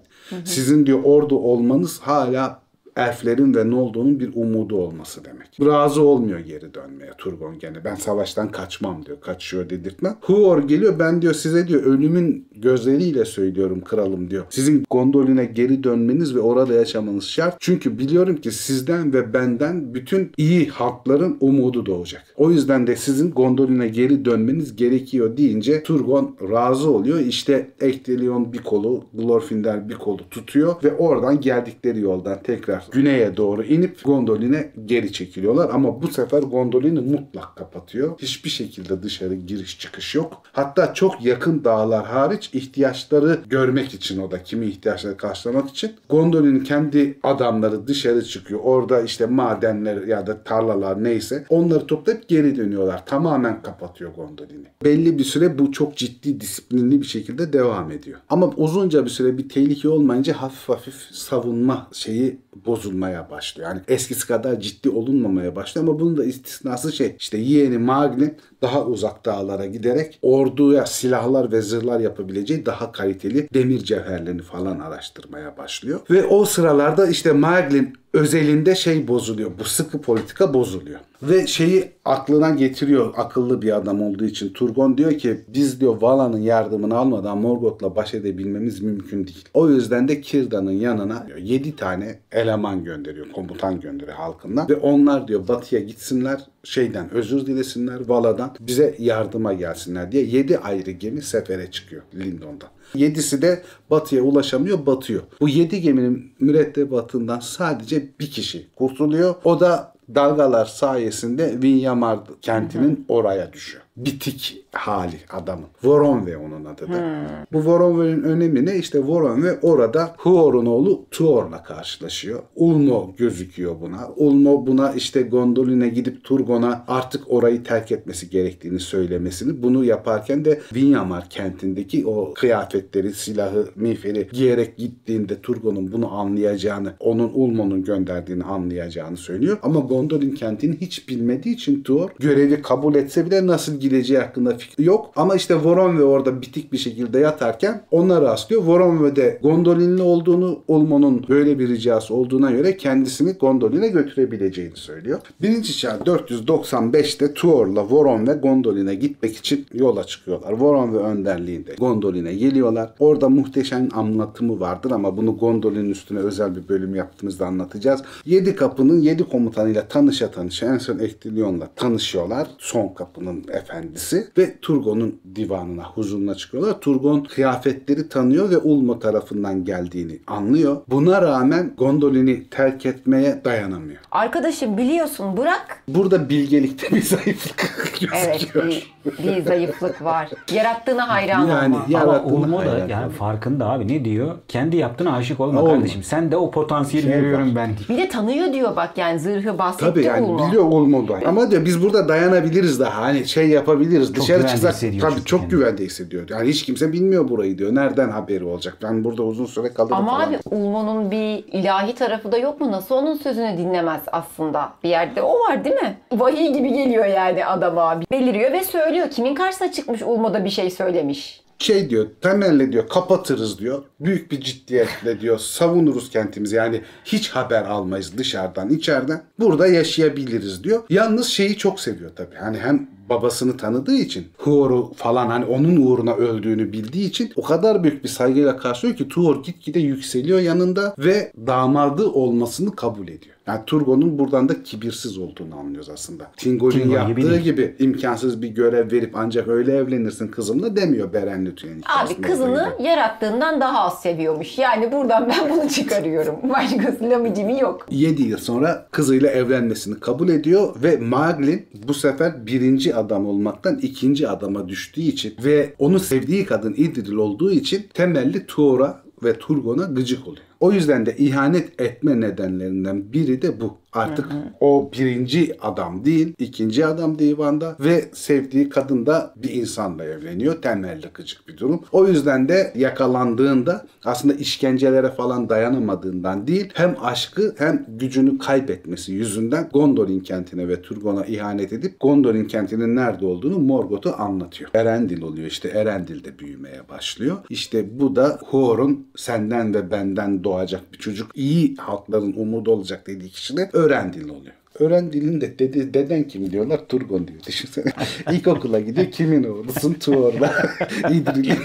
Sizin 0.45 0.87
diyor 0.87 1.01
ordu 1.05 1.39
olmanız 1.39 2.01
hala 2.01 2.62
elflerin 2.97 3.55
ve 3.55 3.71
Noldor'un 3.71 4.21
bir 4.21 4.31
umudu 4.35 4.77
olması 4.77 5.25
demek. 5.25 5.61
Razı 5.61 6.03
olmuyor 6.03 6.39
geri 6.39 6.75
dönmeye 6.75 7.11
Turgon 7.19 7.59
gene. 7.59 7.85
Ben 7.85 7.95
savaştan 7.95 8.51
kaçmam 8.51 9.07
diyor. 9.07 9.21
Kaçıyor 9.21 9.71
dedirtme. 9.71 10.15
Huor 10.21 10.63
geliyor 10.69 10.99
ben 10.99 11.23
diyor 11.23 11.35
size 11.35 11.69
diyor 11.69 11.83
ölümün 11.83 12.49
gözleriyle 12.57 13.25
söylüyorum 13.25 13.81
kralım 13.85 14.31
diyor. 14.31 14.45
Sizin 14.51 14.85
Gondolin'e 14.91 15.45
geri 15.45 15.85
dönmeniz 15.85 16.35
ve 16.35 16.41
orada 16.41 16.75
yaşamanız 16.75 17.25
şart. 17.25 17.57
Çünkü 17.61 17.99
biliyorum 17.99 18.37
ki 18.37 18.51
sizden 18.51 19.13
ve 19.13 19.35
benden 19.35 19.95
bütün 19.95 20.33
iyi 20.37 20.69
halkların 20.69 21.37
umudu 21.41 21.87
doğacak. 21.87 22.25
O 22.37 22.51
yüzden 22.51 22.87
de 22.87 22.97
sizin 22.97 23.31
Gondolin'e 23.31 23.89
geri 23.89 24.25
dönmeniz 24.25 24.77
gerekiyor 24.77 25.37
deyince 25.37 25.83
Turgon 25.83 26.37
razı 26.51 26.91
oluyor. 26.91 27.19
İşte 27.21 27.71
Ectelion 27.81 28.53
bir 28.53 28.59
kolu, 28.59 29.05
Glorfindel 29.15 29.89
bir 29.89 29.95
kolu 29.95 30.31
tutuyor 30.31 30.75
ve 30.85 30.95
oradan 30.95 31.41
geldikleri 31.41 32.01
yoldan 32.01 32.43
tekrar 32.43 32.82
güneye 32.91 33.37
doğru 33.37 33.65
inip 33.65 34.05
Gondolin'e 34.05 34.73
geri 34.87 35.13
çekiliyorlar. 35.13 35.71
Ama 35.73 36.03
bu 36.03 36.09
sefer 36.09 36.43
Gondolin'i 36.43 37.01
mutlak 37.01 37.57
kapatıyor. 37.57 38.19
Hiçbir 38.19 38.51
şekilde 38.51 39.03
dışarı 39.03 39.35
giriş 39.35 39.79
çıkış 39.79 40.15
yok. 40.15 40.43
Hatta 40.53 40.95
çok 40.95 41.25
yakın 41.25 41.65
dağlar 41.65 42.07
hariç 42.07 42.51
ihtiyaçları 42.53 43.41
görmek 43.49 43.95
için 43.95 44.21
o 44.21 44.31
da 44.31 44.43
kimi 44.43 44.67
ihtiyaçları 44.67 45.17
karşılamak 45.17 45.71
için 45.71 45.93
Gondolin'in 46.09 46.65
kendi 46.65 47.19
adamları 47.23 47.87
dışarı 47.87 48.25
çıkıyor. 48.25 48.61
Orada 48.65 49.03
işte 49.03 49.27
madenler 49.27 50.03
ya 50.03 50.27
da 50.27 50.43
tarlalar 50.45 51.05
neyse 51.05 51.45
onları 51.49 51.87
toplayıp 51.87 52.29
geri 52.29 52.57
dönüyorlar. 52.57 53.07
Tamamen 53.07 53.63
kapatıyor 53.63 54.15
Gondolin'i. 54.15 54.67
Belli 54.85 55.19
bir 55.19 55.25
süre 55.25 55.59
bu 55.59 55.73
çok 55.73 55.97
ciddi 55.97 56.41
disiplinli 56.41 57.01
bir 57.01 57.07
şekilde 57.07 57.53
devam 57.53 57.91
ediyor. 57.91 58.19
Ama 58.29 58.51
uzunca 58.57 59.05
bir 59.05 59.11
süre 59.11 59.39
bir 59.39 59.49
tehlike 59.49 59.89
olmayınca 59.89 60.33
hafif 60.33 60.69
hafif 60.69 60.95
savunma 61.13 61.89
şeyi 61.93 62.39
bozulmaya 62.73 63.31
başlıyor. 63.31 63.69
Yani 63.69 63.81
eskisi 63.89 64.27
kadar 64.27 64.61
ciddi 64.61 64.91
olunmamaya 64.91 65.57
başlıyor 65.57 65.89
ama 65.89 66.01
bunun 66.01 66.17
da 66.17 66.25
istisnası 66.25 66.93
şey 66.93 67.17
işte 67.19 67.39
yeğeni 67.39 67.79
Maglin 67.79 68.37
daha 68.63 68.85
uzak 68.85 69.25
dağlara 69.25 69.67
giderek 69.67 70.19
orduya 70.23 70.87
silahlar 70.87 71.53
ve 71.53 71.63
zırhlar 71.63 72.01
yapabileceği 72.01 72.67
daha 72.67 72.93
kaliteli 72.93 73.49
demir 73.55 73.85
cevherlerini 73.85 74.43
falan 74.43 74.81
araştırmaya 74.81 75.57
başlıyor. 75.57 76.01
Ve 76.11 76.25
o 76.25 76.45
sıralarda 76.45 77.07
işte 77.07 77.33
Maglin 77.33 78.02
özelinde 78.13 78.75
şey 78.75 79.09
bozuluyor. 79.09 79.51
Bu 79.59 79.65
sıkı 79.65 80.01
politika 80.01 80.55
bozuluyor. 80.55 81.01
Ve 81.23 81.47
şeyi 81.47 81.93
aklına 82.05 82.51
getiriyor 82.51 83.15
akıllı 83.17 83.63
bir 83.63 83.77
adam 83.77 84.03
olduğu 84.03 84.25
için. 84.25 84.53
Turgon 84.53 84.99
diyor 84.99 85.19
ki 85.19 85.41
biz 85.49 85.81
diyor 85.81 86.03
Vala'nın 86.03 86.41
yardımını 86.41 86.97
almadan 86.97 87.39
Morgoth'la 87.39 87.97
baş 87.97 88.15
edebilmemiz 88.15 88.81
mümkün 88.81 89.27
değil. 89.27 89.45
O 89.55 89.69
yüzden 89.69 90.09
de 90.09 90.21
Kirda'nın 90.21 90.73
yanına 90.73 91.27
7 91.39 91.77
tane 91.77 92.19
eleman 92.33 92.85
gönderiyor. 92.85 93.27
Komutan 93.33 93.81
gönderiyor 93.81 94.17
halkından. 94.17 94.69
Ve 94.69 94.77
onlar 94.77 95.29
diyor 95.29 95.49
batıya 95.49 95.83
gitsinler 95.83 96.41
şeyden 96.65 97.11
özür 97.11 97.47
dilesinler 97.47 98.09
Vala'dan 98.09 98.55
bize 98.61 98.95
yardıma 98.99 99.53
gelsinler 99.53 100.13
diye 100.13 100.25
7 100.25 100.59
ayrı 100.59 100.91
gemi 100.91 101.23
sefere 101.23 101.71
çıkıyor 101.71 102.03
Lindon'da. 102.15 102.65
Yedisi 102.95 103.43
de 103.43 103.63
batıya 103.91 104.23
ulaşamıyor, 104.23 104.87
batıyor. 104.87 105.23
Bu 105.41 105.49
yedi 105.49 105.81
geminin 105.81 106.33
mürettebatından 106.41 107.41
sadece 107.41 108.09
bir 108.21 108.31
kişi 108.31 108.67
kurtuluyor. 108.77 109.35
O 109.45 109.61
da 109.61 109.95
dalgalar 110.15 110.67
sayesinde 110.67 111.63
Vinyamar 111.63 112.19
kentinin 112.43 113.05
oraya 113.09 113.53
düşüyor. 113.53 113.83
Bitik 113.97 114.62
hali 114.73 115.17
adamın. 115.31 115.67
Voronve 115.85 116.37
onun 116.37 116.65
adı 116.65 116.89
da. 116.93 117.25
Bu 117.53 117.65
Voronve'nin 117.65 118.23
önemi 118.23 118.67
ne? 118.67 118.77
İşte 118.77 119.03
Voronve 119.05 119.59
orada 119.63 120.15
Huor'un 120.19 120.67
oğlu 120.67 121.07
Tuor'la 121.11 121.63
karşılaşıyor. 121.63 122.43
Ulmo 122.57 123.15
gözüküyor 123.17 123.81
buna. 123.81 124.09
Ulmo 124.17 124.67
buna 124.67 124.93
işte 124.93 125.23
Gondolin'e 125.23 125.89
gidip 125.89 126.25
Turgon'a 126.25 126.85
artık 126.89 127.23
orayı 127.33 127.65
terk 127.65 127.93
etmesi 127.93 128.31
gerektiğini 128.31 128.81
söylemesini. 128.81 129.63
Bunu 129.63 129.85
yaparken 129.85 130.45
de 130.45 130.61
Vinyamar 130.75 131.31
kentindeki 131.31 132.07
o 132.07 132.35
kıyafetleri, 132.35 133.13
silahı, 133.13 133.69
miğferi 133.77 134.29
giyerek 134.33 134.77
gittiğinde 134.77 135.41
Turgon'un 135.41 135.93
bunu 135.93 136.13
anlayacağını, 136.15 136.93
onun 137.01 137.31
Ulmo'nun 137.35 137.85
gönderdiğini 137.85 138.45
anlayacağını 138.45 139.17
söylüyor. 139.17 139.59
Ama 139.63 139.81
Gondolin 139.81 140.35
kentini 140.35 140.77
hiç 140.81 141.09
bilmediği 141.09 141.55
için 141.55 141.83
Tuor 141.83 142.11
görevi 142.19 142.63
kabul 142.63 142.95
etse 142.95 143.27
bile 143.27 143.47
nasıl 143.47 143.81
gideceği 143.81 144.19
hakkında 144.19 144.57
fikri 144.63 144.85
yok. 144.85 145.13
Ama 145.17 145.35
işte 145.35 145.55
Voronve 145.55 146.05
orada 146.05 146.43
bitik 146.43 146.73
bir 146.73 146.79
şekilde 146.79 147.19
yatarken 147.19 147.83
ona 147.91 148.23
rastlıyor. 148.23 148.63
Voronve'de 148.63 149.39
Gondolinli 149.43 150.03
olduğunu, 150.03 150.63
Ulmo'nun 150.69 151.25
böyle 151.29 151.59
bir 151.59 151.69
ricası 151.69 152.15
olduğuna 152.15 152.51
göre 152.51 152.77
kendisini 152.77 153.33
Gondolin'e 153.33 153.89
götürebileceğini 153.89 154.77
söylüyor. 154.77 155.19
Birinci 155.43 155.79
çağ 155.79 155.91
495'te 155.97 157.35
Tuor'la 157.35 157.91
Voronve 157.91 158.33
Gondolin'e 158.33 158.95
gitmek 158.95 159.37
için 159.37 159.67
yola 159.75 160.05
çıkıyorlar. 160.05 160.53
Voronve 160.53 160.99
önderliğinde 160.99 161.75
Gondolin'e 161.79 162.35
geliyorlar. 162.35 162.91
Orada 162.99 163.29
muhteşem 163.29 163.89
anlatımı 163.95 164.61
vardır 164.61 164.91
ama 164.91 165.17
bunu 165.17 165.37
Gondolin 165.37 165.91
üstüne 165.91 166.19
özel 166.19 166.57
bir 166.57 166.69
bölüm 166.69 166.95
yaptığımızda 166.95 167.47
anlatacağız. 167.47 168.03
Yedi 168.27 168.57
kapının 168.57 169.01
yedi 169.01 169.25
komutanıyla 169.25 169.89
tanışa 169.89 170.31
tanışa 170.31 170.67
en 170.67 170.79
son 170.79 170.99
Ektillion'la 170.99 171.69
tanışıyorlar. 171.77 172.49
Son 172.59 172.89
kapının 172.89 173.45
efendisi 173.53 174.29
ve 174.39 174.52
Turgon'un 174.63 175.21
divanına, 175.35 175.85
huzuruna 175.85 176.35
çıkıyorlar. 176.35 176.81
Turgon 176.81 177.25
kıyafetleri 177.25 178.09
tanıyor 178.09 178.51
ve 178.51 178.57
Ulmo 178.59 178.99
tarafından 178.99 179.65
geldiğini 179.65 180.19
anlıyor. 180.27 180.77
Buna 180.89 181.23
rağmen 181.23 181.73
Gondolin'i 181.77 182.49
terk 182.51 182.87
etmeye 182.87 183.41
dayanamıyor. 183.45 184.01
Arkadaşım 184.11 184.79
biliyorsun 184.79 185.37
bırak. 185.37 185.72
Burada 185.89 186.29
bilgelikte 186.29 186.97
bir 186.97 187.03
zayıflık 187.03 187.71
Evet 188.15 188.33
gözüküyor. 188.33 188.67
bir, 188.67 188.93
bir 189.39 189.43
zayıflık 189.43 190.05
var. 190.05 190.29
Yarattığına 190.53 191.09
hayran 191.09 191.47
Yani 191.47 191.75
olma. 191.75 191.85
Ama 191.85 191.87
Yarattığına 191.89 192.35
Ulmo 192.35 192.61
da 192.61 192.65
yani 192.65 192.95
olma. 193.05 193.09
farkında 193.09 193.71
abi 193.71 193.89
ne 193.89 194.05
diyor? 194.05 194.35
Kendi 194.49 194.77
yaptığına 194.77 195.17
aşık 195.17 195.41
olma 195.41 195.61
Olma. 195.63 195.75
kardeşim. 195.75 196.03
Sen 196.03 196.31
de 196.33 196.37
o 196.37 196.51
potansiyeli 196.51 197.07
Şey 197.09 197.21
görüyorum 197.21 197.49
var. 197.49 197.57
ben. 197.57 197.97
Bir 197.97 198.03
de 198.03 198.09
tanıyor 198.09 198.53
diyor 198.53 198.77
bak 198.77 198.91
yani 198.99 199.21
zırhı 199.21 199.59
bahsetti 199.59 199.85
Tabii 199.85 200.05
yani 200.05 200.27
Ulmo. 200.27 200.47
biliyor 200.49 200.65
Ulmo'da. 200.65 201.19
Ama 201.27 201.51
diyor 201.51 201.65
biz 201.65 201.83
burada 201.83 202.09
dayanabiliriz 202.09 202.81
daha. 202.81 203.03
Hani 203.03 203.29
şey 203.29 203.49
yapabiliriz. 203.49 204.15
Dışarı 204.15 204.37
güvende 204.39 204.53
çıksak 204.53 204.73
hissediyor 204.75 205.11
tabii 205.11 205.25
çok 205.25 205.41
kendini. 205.41 205.59
güvende 205.61 205.85
hissediyor. 205.85 206.29
Yani 206.31 206.49
hiç 206.49 206.63
kimse 206.63 206.93
bilmiyor 206.93 207.29
burayı 207.29 207.59
diyor. 207.59 207.75
Nereden 207.75 208.11
haberi 208.11 208.45
olacak? 208.45 208.77
Ben 208.83 209.05
burada 209.05 209.23
uzun 209.23 209.47
süre 209.47 209.75
kalırım 209.75 209.97
Ama 209.97 210.11
falan. 210.13 210.29
abi 210.29 210.39
Ulmo'nun 210.51 211.11
bir 211.11 211.45
ilahi 211.53 211.95
tarafı 211.95 212.33
da 212.33 212.39
yok 212.39 212.61
mu? 212.61 212.73
Nasıl 212.73 212.95
onun 212.95 213.15
sözünü 213.17 213.59
dinlemez 213.59 214.01
aslında? 214.13 214.73
Bir 214.85 214.89
yerde 214.89 215.23
o 215.23 215.33
var 215.41 215.65
değil 215.65 215.72
mi? 215.72 215.72
Vahiy 216.13 216.53
gibi 216.53 216.73
geliyor 216.73 217.05
yani 217.07 217.47
adama. 217.47 218.01
Beliriyor 218.11 218.53
ve 218.53 218.65
söylüyor. 218.65 219.11
Kimin 219.11 219.35
karşısına 219.35 219.73
çıkmış 219.73 220.03
Ulmo'da 220.03 220.45
bir 220.45 220.51
şey 220.51 220.71
söylemiş. 220.71 221.43
şey 221.59 221.91
diyor 221.91 222.07
temelle 222.21 222.73
diyor 222.73 222.89
kapatırız 222.89 223.59
diyor. 223.59 223.83
Büyük 224.01 224.31
bir 224.33 224.41
ciddiyetle 224.41 225.21
diyor 225.21 225.39
savunuruz 225.39 226.11
kentimizi. 226.11 226.57
Yani 226.57 226.81
hiç 227.05 227.31
haber 227.31 227.63
almayız 227.63 228.19
dışarıdan 228.19 228.69
içeriden. 228.71 229.23
Burada 229.39 229.67
yaşayabiliriz 229.67 230.65
diyor. 230.65 230.83
Yalnız 230.91 231.27
şeyi 231.27 231.57
çok 231.57 231.81
seviyor 231.81 232.11
tabii. 232.17 232.37
Hani 232.37 232.59
hem 232.59 232.89
babasını 233.13 233.57
tanıdığı 233.57 233.97
için 233.97 234.27
Huor'u 234.39 234.93
falan 234.97 235.27
hani 235.27 235.45
onun 235.45 235.77
uğruna 235.77 236.15
öldüğünü 236.15 236.73
bildiği 236.73 237.09
için 237.09 237.33
o 237.37 237.43
kadar 237.43 237.83
büyük 237.83 238.05
bir 238.05 238.09
saygıyla 238.09 238.57
karşılıyor 238.57 238.99
ki 238.99 239.09
Tuor 239.09 239.43
gitgide 239.43 239.81
yükseliyor 239.81 240.41
yanında 240.41 240.95
ve 240.99 241.33
damadı 241.47 242.07
olmasını 242.07 242.77
kabul 242.77 243.09
ediyor. 243.09 243.37
Yani 243.47 243.61
Turgon'un 243.67 244.19
buradan 244.19 244.49
da 244.49 244.63
kibirsiz 244.63 245.19
olduğunu 245.19 245.57
anlıyoruz 245.59 245.91
aslında. 245.91 246.31
Tingol'in 246.37 246.79
Tingol 246.79 246.95
yaptığı 246.95 247.39
gibi 247.39 247.43
gibi, 247.43 247.77
imkansız 247.79 248.43
bir 248.43 248.49
görev 248.49 248.93
verip 248.93 249.17
ancak 249.17 249.49
öyle 249.49 249.77
evlenirsin 249.77 250.29
kızımla 250.29 250.77
demiyor 250.77 251.13
Beren 251.13 251.47
Lütfü'nün 251.47 251.83
Abi 252.03 252.21
kızını 252.21 252.69
yarattığından 252.81 253.61
daha 253.61 253.81
az 253.81 254.03
seviyormuş. 254.03 254.59
Yani 254.59 254.93
buradan 254.93 255.29
ben 255.29 255.51
bunu 255.51 255.69
çıkarıyorum. 255.69 256.35
Başkası 256.51 257.11
lamıcımı 257.11 257.59
yok. 257.61 257.87
7 257.91 258.23
yıl 258.23 258.39
sonra 258.39 258.87
kızıyla 258.91 259.31
evlenmesini 259.31 260.01
kabul 260.01 260.29
ediyor 260.29 260.75
ve 260.83 260.97
Maglin 260.97 261.67
bu 261.89 261.95
sefer 261.95 262.47
birinci 262.47 262.95
adam 263.03 263.27
olmaktan 263.27 263.79
ikinci 263.79 264.29
adama 264.29 264.69
düştüğü 264.69 265.01
için 265.01 265.35
ve 265.45 265.75
onu 265.79 266.01
sevdiği 266.01 266.47
kadın 266.47 266.75
İdril 266.77 267.15
olduğu 267.15 267.53
için 267.53 267.87
temelli 267.95 268.47
Tuor'a 268.47 269.03
ve 269.25 269.39
Turgon'a 269.39 269.85
gıcık 269.85 270.29
oluyor. 270.29 270.45
O 270.61 270.73
yüzden 270.73 271.07
de 271.07 271.17
ihanet 271.17 271.81
etme 271.81 272.21
nedenlerinden 272.21 273.13
biri 273.13 273.43
de 273.43 273.61
bu. 273.61 273.82
Artık 273.93 274.27
o 274.61 274.91
birinci 274.93 275.57
adam 275.61 276.05
değil, 276.05 276.35
ikinci 276.39 276.87
adam 276.87 277.19
divanda 277.19 277.77
ve 277.81 278.05
sevdiği 278.13 278.69
kadın 278.69 279.07
da 279.07 279.35
bir 279.37 279.51
insanla 279.51 280.05
evleniyor. 280.05 280.63
Temelli 280.63 281.07
gıcık 281.15 281.49
bir 281.49 281.57
durum. 281.57 281.85
O 281.93 282.07
yüzden 282.07 282.49
de 282.49 282.73
yakalandığında 282.77 283.87
aslında 284.05 284.35
işkencelere 284.35 285.11
falan 285.11 285.49
dayanamadığından 285.49 286.47
değil, 286.47 286.71
hem 286.75 286.97
aşkı 287.03 287.55
hem 287.59 287.87
gücünü 287.89 288.39
kaybetmesi 288.39 289.13
yüzünden 289.13 289.69
Gondolin 289.73 290.21
kentine 290.21 290.69
ve 290.69 290.83
Turgon'a 290.83 291.25
ihanet 291.25 291.73
edip 291.73 292.01
Gondolin 292.01 292.45
kentinin 292.45 292.97
nerede 292.97 293.27
olduğunu 293.27 293.59
Morgoth'a 293.59 294.13
anlatıyor. 294.13 294.71
Erendil 294.75 295.23
oluyor 295.23 295.47
işte 295.47 295.69
Erendil'de 295.69 296.39
büyümeye 296.39 296.89
başlıyor. 296.89 297.37
İşte 297.51 298.01
bu 298.01 298.17
da 298.17 298.39
Huor'un 298.45 299.07
senden 299.17 299.75
ve 299.75 299.91
benden 299.91 300.45
doğacak 300.45 300.93
bir 300.93 300.99
çocuk 300.99 301.31
iyi 301.35 301.77
halkların 301.77 302.33
umudu 302.37 302.71
olacak 302.71 303.07
dediği 303.07 303.31
kişi 303.31 303.57
de 303.83 303.95
Örendil 303.95 304.29
oluyor. 304.29 304.62
Örendil'in 304.79 305.41
de 305.41 305.59
dedi, 305.59 305.95
deden 305.95 306.29
kim 306.29 306.51
diyorlar? 306.51 306.81
Turgon 306.89 307.29
diyor. 307.29 307.39
Düşünsene. 307.47 307.93
İlkokula 308.33 308.81
gidiyor. 308.81 309.11
Kimin 309.11 309.45
oğlusun? 309.45 309.95
Tuor'la. 309.95 310.55
İdril'in. 311.11 311.59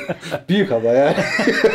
Büyük 0.49 0.71
ama 0.71 0.87
yani. 0.87 1.15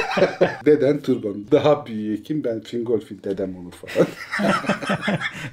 deden 0.66 1.00
Turgon. 1.00 1.46
Daha 1.52 1.86
büyüğü 1.86 2.22
kim? 2.22 2.44
Ben 2.44 2.60
Fingolfin 2.60 3.20
dedem 3.24 3.56
olur 3.56 3.72
falan. 3.72 4.06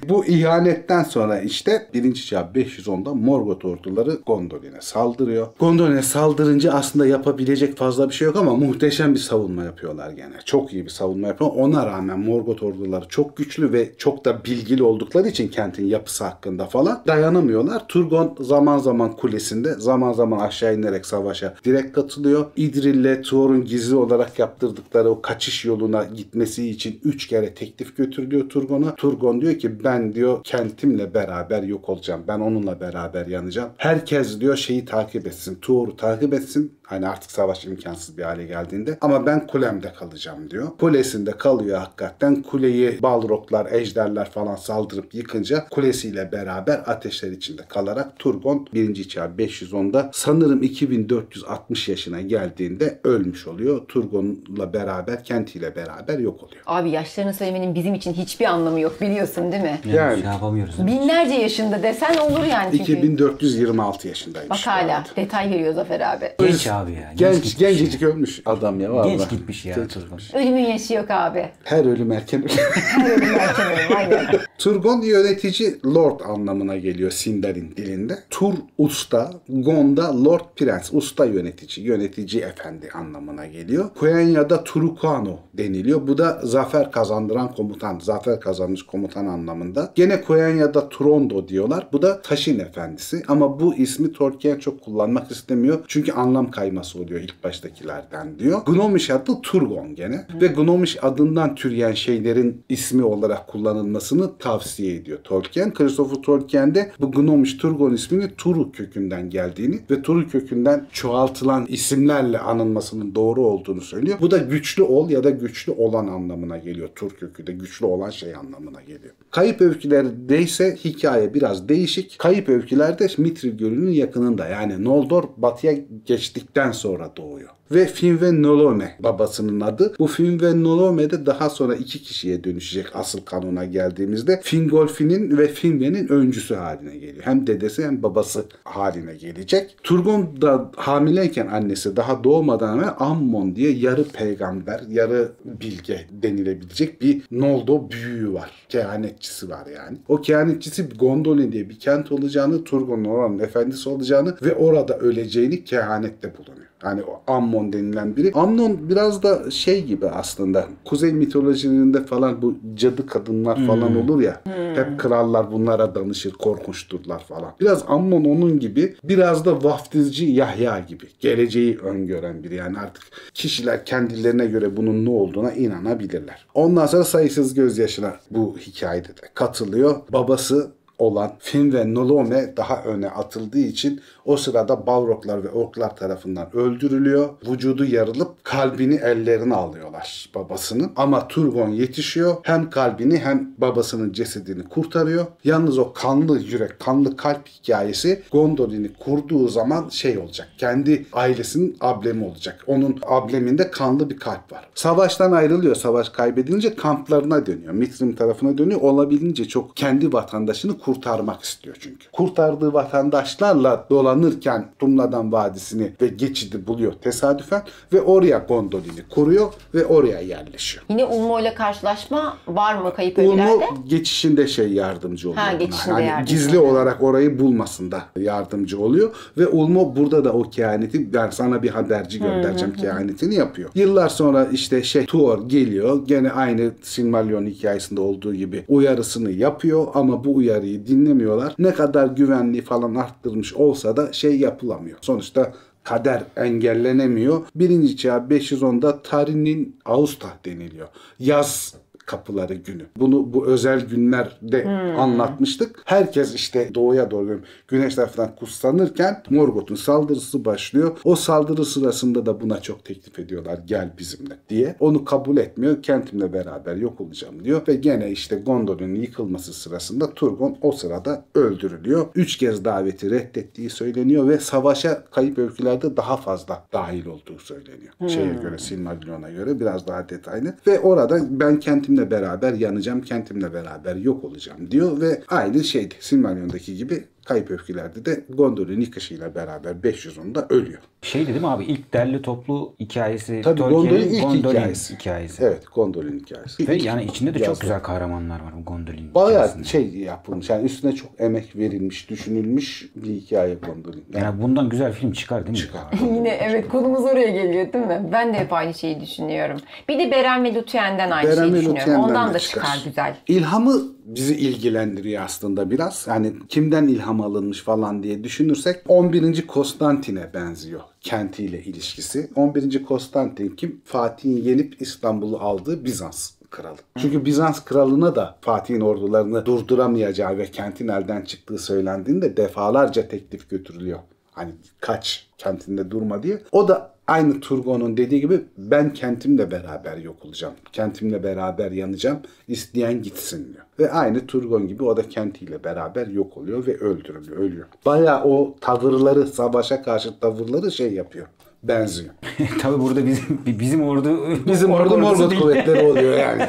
Bu 0.08 0.26
ihanetten 0.26 1.02
sonra 1.02 1.40
işte 1.40 1.86
1. 1.94 2.14
çağ 2.14 2.50
510'da 2.54 3.14
Morgoth 3.14 3.64
orduları 3.64 4.18
Gondolin'e 4.26 4.80
saldırıyor. 4.80 5.46
Gondolin'e 5.58 6.02
saldırınca 6.02 6.72
aslında 6.72 7.06
yapabilecek 7.06 7.76
fazla 7.76 8.08
bir 8.08 8.14
şey 8.14 8.26
yok 8.26 8.36
ama 8.36 8.56
muhteşem 8.56 9.14
bir 9.14 9.20
savunma 9.20 9.64
yapıyorlar 9.64 10.10
gene. 10.10 10.34
Çok 10.44 10.72
iyi 10.72 10.84
bir 10.84 10.90
savunma 10.90 11.28
yapıyorlar. 11.28 11.56
Ona 11.62 11.86
rağmen 11.86 12.18
Morgoth 12.18 12.62
orduları 12.62 13.08
çok 13.08 13.36
güçlü 13.36 13.72
ve 13.72 13.92
çok 13.98 14.24
da 14.24 14.44
bilgili 14.44 14.82
oldukları 14.82 15.28
için 15.28 15.48
kentin 15.48 15.79
kentin 15.80 15.86
yapısı 15.86 16.24
hakkında 16.24 16.66
falan 16.66 17.02
dayanamıyorlar. 17.06 17.88
Turgon 17.88 18.36
zaman 18.40 18.78
zaman 18.78 19.16
kulesinde 19.16 19.74
zaman 19.74 20.12
zaman 20.12 20.38
aşağı 20.38 20.74
inerek 20.74 21.06
savaşa 21.06 21.54
direkt 21.64 21.92
katılıyor. 21.94 22.46
İdril'le 22.56 23.22
Tuor'un 23.22 23.64
gizli 23.64 23.96
olarak 23.96 24.38
yaptırdıkları 24.38 25.10
o 25.10 25.22
kaçış 25.22 25.64
yoluna 25.64 26.04
gitmesi 26.04 26.70
için 26.70 27.00
3 27.04 27.26
kere 27.26 27.54
teklif 27.54 27.96
götürülüyor 27.96 28.48
Turgon'a. 28.48 28.94
Turgon 28.94 29.40
diyor 29.40 29.58
ki 29.58 29.84
ben 29.84 30.14
diyor 30.14 30.40
kentimle 30.44 31.14
beraber 31.14 31.62
yok 31.62 31.88
olacağım. 31.88 32.22
Ben 32.28 32.40
onunla 32.40 32.80
beraber 32.80 33.26
yanacağım. 33.26 33.70
Herkes 33.76 34.40
diyor 34.40 34.56
şeyi 34.56 34.84
takip 34.84 35.26
etsin. 35.26 35.58
Tuor'u 35.62 35.96
takip 35.96 36.34
etsin. 36.34 36.72
Hani 36.90 37.08
artık 37.08 37.30
savaş 37.30 37.64
imkansız 37.64 38.18
bir 38.18 38.22
hale 38.22 38.46
geldiğinde. 38.46 38.98
Ama 39.00 39.26
ben 39.26 39.46
kulemde 39.46 39.92
kalacağım 39.92 40.50
diyor. 40.50 40.68
Kulesinde 40.80 41.30
kalıyor 41.30 41.78
hakikaten. 41.78 42.42
Kuleyi 42.42 43.02
balroglar, 43.02 43.72
ejderler 43.72 44.30
falan 44.30 44.56
saldırıp 44.56 45.14
yıkınca 45.14 45.59
kulesiyle 45.68 46.32
beraber 46.32 46.80
ateşler 46.86 47.30
içinde 47.30 47.62
kalarak 47.68 48.18
Turgon 48.18 48.66
1. 48.74 49.08
çağ 49.08 49.24
510'da 49.38 50.10
sanırım 50.12 50.62
2460 50.62 51.88
yaşına 51.88 52.20
geldiğinde 52.20 53.00
ölmüş 53.04 53.46
oluyor. 53.46 53.86
Turgon'la 53.88 54.72
beraber, 54.72 55.24
kentiyle 55.24 55.76
beraber 55.76 56.18
yok 56.18 56.42
oluyor. 56.42 56.62
Abi 56.66 56.90
yaşlarını 56.90 57.34
söylemenin 57.34 57.74
bizim 57.74 57.94
için 57.94 58.12
hiçbir 58.12 58.44
anlamı 58.44 58.80
yok 58.80 59.00
biliyorsun 59.00 59.52
değil 59.52 59.62
mi? 59.62 59.80
Yani, 59.84 59.96
Yani. 59.96 60.20
şey 60.20 60.30
yapamıyoruz. 60.30 60.86
Binlerce 60.86 61.34
yaşında 61.34 61.82
desen 61.82 62.16
olur 62.16 62.44
yani 62.44 62.70
çünkü. 62.78 62.92
2426 62.92 64.08
yaşındaymış. 64.08 64.50
Bak 64.50 64.66
hala 64.66 64.96
arada. 64.96 65.08
detay 65.16 65.50
veriyor 65.50 65.74
Zafer 65.74 66.00
abi. 66.00 66.32
Genç 66.38 66.66
abi 66.66 66.92
ya. 66.92 67.12
Genç, 67.16 67.34
gitmiş 67.34 67.56
gencecik 67.58 68.02
ölmüş 68.02 68.42
adam 68.46 68.80
ya. 68.80 68.92
vallahi. 68.92 69.16
Genç 69.16 69.30
gitmiş 69.30 69.64
ya 69.64 69.74
Genç 69.74 69.94
Turgon. 69.94 70.18
Ölümün 70.34 70.60
yaşı 70.66 70.94
yok 70.94 71.10
abi. 71.10 71.48
Her 71.64 71.84
ölüm 71.84 72.12
erken 72.12 72.40
ölüm. 72.40 72.56
Her 72.74 73.10
ölüm 73.10 73.34
erken 73.34 73.66
ölüm 73.72 73.96
aynen. 73.96 74.26
Turgon 74.58 75.00
yönetici 75.02 75.49
lord 75.84 76.20
anlamına 76.20 76.76
geliyor 76.76 77.10
Sindarin 77.10 77.72
dilinde. 77.76 78.18
Tur 78.30 78.54
usta, 78.78 79.30
Gon 79.48 79.96
lord 79.96 80.44
prens, 80.56 80.94
usta 80.94 81.24
yönetici, 81.24 81.86
yönetici 81.86 82.42
efendi 82.42 82.88
anlamına 82.94 83.46
geliyor. 83.46 83.90
Quenya 83.98 84.48
Turukano 84.64 85.38
deniliyor. 85.54 86.06
Bu 86.06 86.18
da 86.18 86.40
zafer 86.44 86.92
kazandıran 86.92 87.54
komutan, 87.54 87.98
zafer 87.98 88.40
kazanmış 88.40 88.82
komutan 88.82 89.26
anlamında. 89.26 89.92
Gene 89.94 90.22
Quenya'da 90.22 90.88
Turondo 90.88 91.48
diyorlar. 91.48 91.88
Bu 91.92 92.02
da 92.02 92.22
taşın 92.22 92.58
efendisi. 92.58 93.22
Ama 93.28 93.60
bu 93.60 93.74
ismi 93.74 94.12
Tolkien 94.12 94.58
çok 94.58 94.80
kullanmak 94.84 95.30
istemiyor. 95.30 95.84
Çünkü 95.88 96.12
anlam 96.12 96.50
kayması 96.50 96.98
oluyor 96.98 97.20
ilk 97.20 97.44
baştakilerden 97.44 98.38
diyor. 98.38 98.62
Gnomish 98.66 99.10
adı 99.10 99.40
Turgon 99.42 99.94
gene. 99.94 100.26
Ve 100.40 100.46
Gnomish 100.46 101.04
adından 101.04 101.54
türeyen 101.54 101.92
şeylerin 101.92 102.64
ismi 102.68 103.04
olarak 103.04 103.48
kullanılmasını 103.48 104.38
tavsiye 104.38 104.94
ediyor 104.94 105.18
Tolkien. 105.24 105.39
Christopher 105.74 106.22
Tolkien 106.22 106.74
de 106.74 106.92
bu 107.00 107.12
Gnomish 107.12 107.56
Turgon 107.56 107.92
ismini 107.92 108.30
Turu 108.36 108.72
kökünden 108.72 109.30
geldiğini 109.30 109.80
ve 109.90 110.02
Turu 110.02 110.28
kökünden 110.28 110.86
çoğaltılan 110.92 111.66
isimlerle 111.66 112.38
anılmasının 112.38 113.14
doğru 113.14 113.46
olduğunu 113.46 113.80
söylüyor. 113.80 114.18
Bu 114.20 114.30
da 114.30 114.38
güçlü 114.38 114.82
ol 114.82 115.10
ya 115.10 115.24
da 115.24 115.30
güçlü 115.30 115.72
olan 115.72 116.06
anlamına 116.06 116.58
geliyor. 116.58 116.88
Tur 116.94 117.10
kökü 117.10 117.46
de 117.46 117.52
güçlü 117.52 117.86
olan 117.86 118.10
şey 118.10 118.34
anlamına 118.34 118.80
geliyor. 118.80 119.14
Kayıp 119.30 119.60
öykülerde 119.60 120.42
ise 120.42 120.76
hikaye 120.84 121.34
biraz 121.34 121.68
değişik. 121.68 122.18
Kayıp 122.18 122.48
öykülerde 122.48 123.06
Mithril 123.18 123.58
Gölü'nün 123.58 123.92
yakınında 123.92 124.48
yani 124.48 124.84
Noldor 124.84 125.24
batıya 125.36 125.74
geçtikten 126.06 126.72
sonra 126.72 127.12
doğuyor. 127.16 127.50
Ve 127.70 127.86
Finve 127.86 128.42
Nolome 128.42 128.96
babasının 129.00 129.60
adı. 129.60 129.94
Bu 129.98 130.06
Finve 130.06 130.62
Nolome 130.62 131.10
de 131.10 131.26
daha 131.26 131.50
sonra 131.50 131.74
iki 131.74 132.02
kişiye 132.02 132.44
dönüşecek 132.44 132.86
asıl 132.94 133.20
kanuna 133.20 133.64
geldiğimizde. 133.64 134.40
Fingolfin'in 134.42 135.38
ve 135.38 135.48
Finve'nin 135.48 136.08
öncüsü 136.08 136.54
haline 136.54 136.96
geliyor. 136.96 137.24
Hem 137.24 137.46
dedesi 137.46 137.84
hem 137.84 138.02
babası 138.02 138.44
haline 138.64 139.14
gelecek. 139.14 139.76
Turgon 139.82 140.42
da 140.42 140.70
hamileyken 140.76 141.46
annesi 141.46 141.96
daha 141.96 142.24
doğmadan 142.24 142.78
evvel 142.78 142.94
Ammon 142.98 143.56
diye 143.56 143.70
yarı 143.70 144.04
peygamber, 144.04 144.80
yarı 144.88 145.32
bilge 145.44 146.06
denilebilecek 146.10 147.02
bir 147.02 147.22
Noldo 147.30 147.90
büyüğü 147.90 148.32
var. 148.32 148.50
Kehanetçisi 148.68 149.50
var 149.50 149.66
yani. 149.66 149.98
O 150.08 150.20
kehanetçisi 150.20 150.88
Gondolin 150.88 151.52
diye 151.52 151.68
bir 151.68 151.78
kent 151.78 152.12
olacağını, 152.12 152.64
Turgon'un 152.64 153.04
oranın 153.04 153.38
efendisi 153.38 153.88
olacağını 153.88 154.36
ve 154.42 154.54
orada 154.54 154.98
öleceğini 154.98 155.64
kehanette 155.64 156.32
bulunuyor. 156.38 156.69
Yani 156.84 157.02
o 157.02 157.32
Ammon 157.32 157.72
denilen 157.72 158.16
biri. 158.16 158.32
Amnon 158.34 158.88
biraz 158.88 159.22
da 159.22 159.50
şey 159.50 159.84
gibi 159.84 160.08
aslında. 160.08 160.66
Kuzey 160.84 161.12
mitolojilerinde 161.12 162.04
falan 162.04 162.42
bu 162.42 162.54
cadı 162.74 163.06
kadınlar 163.06 163.66
falan 163.66 163.96
olur 163.96 164.20
ya. 164.20 164.40
Hep 164.74 164.98
krallar 164.98 165.52
bunlara 165.52 165.94
danışır, 165.94 166.32
korkunçturlar 166.32 167.24
falan. 167.24 167.52
Biraz 167.60 167.84
Ammon 167.88 168.24
onun 168.24 168.58
gibi. 168.58 168.94
Biraz 169.04 169.44
da 169.44 169.64
vaftizci 169.64 170.24
Yahya 170.26 170.78
gibi. 170.78 171.04
Geleceği 171.20 171.78
öngören 171.78 172.44
biri. 172.44 172.54
Yani 172.54 172.78
artık 172.78 173.02
kişiler 173.34 173.84
kendilerine 173.84 174.46
göre 174.46 174.76
bunun 174.76 175.04
ne 175.04 175.10
olduğuna 175.10 175.52
inanabilirler. 175.52 176.46
Ondan 176.54 176.86
sonra 176.86 177.04
sayısız 177.04 177.54
gözyaşına 177.54 178.14
bu 178.30 178.56
hikayede 178.58 179.08
de 179.08 179.30
katılıyor. 179.34 179.96
Babası 180.12 180.72
olan 181.00 181.32
Fin 181.38 181.72
ve 181.72 181.94
Nolome 181.94 182.54
daha 182.56 182.82
öne 182.82 183.08
atıldığı 183.08 183.58
için 183.58 184.00
o 184.24 184.36
sırada 184.36 184.86
Balroglar 184.86 185.44
ve 185.44 185.48
Orklar 185.48 185.96
tarafından 185.96 186.56
öldürülüyor. 186.56 187.28
Vücudu 187.50 187.84
yarılıp 187.84 188.44
kalbini 188.44 188.94
ellerine 188.94 189.54
alıyorlar 189.54 190.30
babasının. 190.34 190.92
Ama 190.96 191.28
Turgon 191.28 191.68
yetişiyor. 191.68 192.36
Hem 192.42 192.70
kalbini 192.70 193.18
hem 193.18 193.54
babasının 193.58 194.12
cesedini 194.12 194.62
kurtarıyor. 194.62 195.26
Yalnız 195.44 195.78
o 195.78 195.92
kanlı 195.92 196.38
yürek, 196.38 196.80
kanlı 196.80 197.16
kalp 197.16 197.48
hikayesi 197.48 198.22
Gondolin'i 198.32 198.92
kurduğu 198.92 199.48
zaman 199.48 199.88
şey 199.88 200.18
olacak. 200.18 200.48
Kendi 200.58 201.06
ailesinin 201.12 201.76
ablemi 201.80 202.24
olacak. 202.24 202.64
Onun 202.66 202.98
ableminde 203.06 203.70
kanlı 203.70 204.10
bir 204.10 204.16
kalp 204.16 204.52
var. 204.52 204.68
Savaştan 204.74 205.32
ayrılıyor. 205.32 205.74
Savaş 205.74 206.08
kaybedilince 206.08 206.74
kamplarına 206.74 207.46
dönüyor. 207.46 207.72
Mitrim 207.72 208.16
tarafına 208.16 208.58
dönüyor. 208.58 208.80
Olabildiğince 208.80 209.44
çok 209.44 209.76
kendi 209.76 210.12
vatandaşını 210.12 210.78
kurtarmak 210.78 211.42
istiyor 211.42 211.76
çünkü. 211.80 212.10
Kurtardığı 212.12 212.72
vatandaşlarla 212.72 213.86
dolanırken 214.24 214.66
Tumladan 214.78 215.32
Vadisi'ni 215.32 215.92
ve 216.02 216.06
geçidi 216.06 216.66
buluyor 216.66 216.92
tesadüfen 216.92 217.62
ve 217.92 218.00
oraya 218.00 218.38
Gondolin'i 218.48 219.02
kuruyor 219.10 219.52
ve 219.74 219.84
oraya 219.86 220.20
yerleşiyor. 220.20 220.84
Yine 220.88 221.04
Ulmo 221.04 221.40
ile 221.40 221.54
karşılaşma 221.54 222.36
var 222.48 222.74
mı 222.82 222.94
kayıp 222.94 223.18
öykülerde? 223.18 223.52
Ulmo 223.54 223.84
geçişinde 223.88 224.46
şey 224.46 224.72
yardımcı 224.72 225.30
oluyor. 225.30 225.42
Ha, 225.42 225.52
geçişinde 225.52 225.92
Hani 225.94 226.06
yardımcı 226.06 226.34
gizli 226.34 226.58
oluyor. 226.58 226.72
olarak 226.72 227.02
orayı 227.02 227.38
bulmasında 227.38 228.02
yardımcı 228.18 228.80
oluyor. 228.80 229.10
Ve 229.38 229.46
Ulmo 229.46 229.96
burada 229.96 230.24
da 230.24 230.32
o 230.32 230.42
kehaneti 230.42 231.12
ben 231.12 231.30
sana 231.30 231.62
bir 231.62 231.70
haberci 231.70 232.18
göndereceğim 232.18 232.74
kehanetini 232.74 233.34
yapıyor. 233.34 233.70
Yıllar 233.74 234.08
sonra 234.08 234.48
işte 234.52 234.82
şey 234.82 235.06
Tuor 235.06 235.48
geliyor. 235.48 236.06
Gene 236.06 236.30
aynı 236.30 236.70
Silmarillion 236.82 237.46
hikayesinde 237.46 238.00
olduğu 238.00 238.34
gibi 238.34 238.64
uyarısını 238.68 239.30
yapıyor 239.30 239.86
ama 239.94 240.24
bu 240.24 240.34
uyarıyı 240.34 240.86
dinlemiyorlar. 240.86 241.54
Ne 241.58 241.74
kadar 241.74 242.06
güvenliği 242.06 242.62
falan 242.62 242.94
arttırmış 242.94 243.54
olsa 243.54 243.96
da 243.96 243.99
şey 244.12 244.38
yapılamıyor. 244.38 244.98
Sonuçta 245.00 245.52
kader 245.84 246.22
engellenemiyor. 246.36 247.46
Birinci 247.54 247.96
çağ 247.96 248.16
510'da 248.16 249.02
Tarin'in 249.02 249.76
Ağusta 249.84 250.28
deniliyor. 250.44 250.88
Yaz 251.18 251.74
kapıları 252.10 252.54
günü. 252.54 252.86
Bunu 252.96 253.32
bu 253.34 253.46
özel 253.46 253.86
günlerde 253.86 254.68
anlatmıştık. 254.98 255.82
Herkes 255.84 256.34
işte 256.34 256.70
doğuya 256.74 257.10
doğru 257.10 257.40
güneş 257.68 257.94
tarafından 257.94 258.34
kutsanırken 258.36 259.22
Morgoth'un 259.30 259.74
saldırısı 259.74 260.44
başlıyor. 260.44 260.98
O 261.04 261.16
saldırı 261.16 261.64
sırasında 261.64 262.26
da 262.26 262.40
buna 262.40 262.60
çok 262.60 262.84
teklif 262.84 263.18
ediyorlar 263.18 263.58
gel 263.66 263.90
bizimle 263.98 264.34
diye. 264.48 264.76
Onu 264.80 265.04
kabul 265.04 265.36
etmiyor. 265.36 265.82
Kentimle 265.82 266.32
beraber 266.32 266.76
yok 266.76 267.00
olacağım 267.00 267.44
diyor 267.44 267.62
ve 267.68 267.74
gene 267.74 268.10
işte 268.10 268.36
Gondor'un 268.36 268.94
yıkılması 268.94 269.52
sırasında 269.52 270.14
Turgon 270.14 270.56
o 270.62 270.72
sırada 270.72 271.24
öldürülüyor. 271.34 272.06
Üç 272.14 272.36
kez 272.36 272.64
daveti 272.64 273.10
reddettiği 273.10 273.70
söyleniyor 273.70 274.28
ve 274.28 274.38
savaşa 274.38 275.04
kayıp 275.10 275.38
öykülerde 275.38 275.96
daha 275.96 276.16
fazla 276.16 276.64
dahil 276.72 277.06
olduğu 277.06 277.38
söyleniyor. 277.38 277.92
Şeye 278.08 278.34
göre 278.42 278.58
Silmarillion'a 278.58 279.30
göre 279.30 279.60
biraz 279.60 279.86
daha 279.86 280.08
detaylı 280.08 280.54
ve 280.66 280.80
orada 280.80 281.20
ben 281.30 281.60
kentimle 281.60 281.99
beraber 282.10 282.52
yanacağım, 282.52 283.02
kentimle 283.02 283.52
beraber 283.52 283.96
yok 283.96 284.24
olacağım 284.24 284.70
diyor 284.70 285.00
ve 285.00 285.22
aynı 285.28 285.64
şeydi 285.64 285.94
Silmarillion'daki 286.00 286.76
gibi 286.76 287.04
kayıp 287.30 287.50
öykülerde 287.50 288.04
de 288.04 288.24
Gondor'un 288.28 288.80
yıkışıyla 288.80 289.34
beraber 289.34 289.70
510'da 289.72 290.46
ölüyor. 290.50 290.78
Şeydi 291.02 291.26
değil 291.28 291.40
mi 291.40 291.46
abi? 291.48 291.64
İlk 291.64 291.92
derli 291.92 292.22
toplu 292.22 292.72
hikayesi. 292.80 293.40
Tabii 293.44 293.60
Gondolin 293.60 294.08
ilk 294.10 294.22
Gondolin 294.22 294.54
hikayesi. 294.56 294.94
hikayesi. 294.94 295.44
Evet 295.44 295.62
Gondor'un 295.74 296.18
hikayesi. 296.18 296.68
Ve 296.68 296.76
İlk 296.76 296.84
yani 296.84 297.04
içinde 297.04 297.34
de 297.34 297.38
çok 297.38 297.46
yazdı. 297.46 297.60
güzel 297.62 297.80
kahramanlar 297.82 298.40
var 298.40 298.52
bu 298.60 298.64
Gondolin 298.64 299.14
Bayağı 299.14 299.30
hikayesinde. 299.32 299.64
şey 299.64 299.88
yapılmış. 299.98 300.50
Yani 300.50 300.64
üstüne 300.64 300.92
çok 300.92 301.10
emek 301.20 301.56
verilmiş, 301.56 302.10
düşünülmüş 302.10 302.90
bir 302.96 303.08
hikaye 303.14 303.54
Gondor'un. 303.54 304.04
Yani 304.14 304.24
Yani 304.24 304.42
bundan 304.42 304.68
güzel 304.68 304.92
film 304.92 305.12
çıkar 305.12 305.38
değil 305.46 305.50
mi? 305.50 305.56
çıkar. 305.56 305.82
Yine 306.14 306.28
evet 306.28 306.68
konumuz 306.68 307.04
oraya 307.04 307.30
geliyor 307.30 307.72
değil 307.72 307.86
mi? 307.86 308.08
Ben 308.12 308.34
de 308.34 308.38
hep 308.38 308.52
aynı 308.52 308.74
şeyi 308.74 309.00
düşünüyorum. 309.00 309.60
Bir 309.88 309.98
de 309.98 310.10
Beren 310.10 310.44
ve 310.44 310.54
Luthier'den 310.54 311.10
aynı 311.10 311.28
Beren 311.30 311.36
şeyi 311.50 311.52
düşünüyorum. 311.54 311.94
Ondan 312.04 312.34
da 312.34 312.38
çıkar. 312.38 312.62
çıkar 312.64 312.82
güzel. 312.84 313.16
İlhamı 313.28 313.82
bizi 314.04 314.34
ilgilendiriyor 314.34 315.22
aslında 315.22 315.70
biraz. 315.70 316.06
Yani 316.08 316.32
kimden 316.48 316.88
ilham 316.88 317.20
alınmış 317.20 317.62
falan 317.62 318.02
diye 318.02 318.24
düşünürsek 318.24 318.82
11. 318.88 319.46
Konstantin'e 319.46 320.34
benziyor 320.34 320.80
kentiyle 321.00 321.62
ilişkisi. 321.62 322.30
11. 322.34 322.82
Konstantin 322.82 323.48
kim? 323.48 323.80
Fatih'in 323.84 324.42
yenip 324.42 324.82
İstanbul'u 324.82 325.38
aldığı 325.38 325.84
Bizans 325.84 326.30
kralı. 326.50 326.76
Çünkü 326.98 327.24
Bizans 327.24 327.64
kralına 327.64 328.16
da 328.16 328.38
Fatih'in 328.40 328.80
ordularını 328.80 329.46
durduramayacağı 329.46 330.38
ve 330.38 330.50
kentin 330.50 330.88
elden 330.88 331.22
çıktığı 331.22 331.58
söylendiğinde 331.58 332.36
defalarca 332.36 333.08
teklif 333.08 333.50
götürülüyor. 333.50 333.98
Hani 334.32 334.52
kaç 334.80 335.28
kentinde 335.38 335.90
durma 335.90 336.22
diye. 336.22 336.42
O 336.52 336.68
da 336.68 336.94
aynı 337.06 337.40
Turgon'un 337.40 337.96
dediği 337.96 338.20
gibi 338.20 338.40
ben 338.58 338.92
kentimle 338.92 339.50
beraber 339.50 339.96
yok 339.96 340.24
olacağım. 340.24 340.54
Kentimle 340.72 341.22
beraber 341.22 341.70
yanacağım. 341.70 342.18
İsteyen 342.48 343.02
gitsin 343.02 343.52
diyor. 343.52 343.64
Ve 343.78 343.92
aynı 343.92 344.26
Turgon 344.26 344.68
gibi 344.68 344.84
o 344.84 344.96
da 344.96 345.08
kentiyle 345.08 345.64
beraber 345.64 346.06
yok 346.06 346.36
oluyor 346.36 346.66
ve 346.66 346.76
öldürülüyor, 346.76 347.36
ölüyor. 347.36 347.66
Baya 347.86 348.24
o 348.24 348.54
tavırları, 348.60 349.26
savaşa 349.26 349.82
karşı 349.82 350.20
tavırları 350.20 350.72
şey 350.72 350.92
yapıyor. 350.92 351.26
Benziyor. 351.62 352.14
Tabii 352.60 352.80
burada 352.80 353.06
bizim 353.06 353.40
bizim 353.46 353.82
ordu 353.82 354.20
Bizim 354.46 354.70
orada 354.70 354.94
ordusu 354.94 355.22
Morgoth 355.22 355.40
kuvvetleri 355.40 355.86
oluyor 355.86 356.18
yani. 356.18 356.42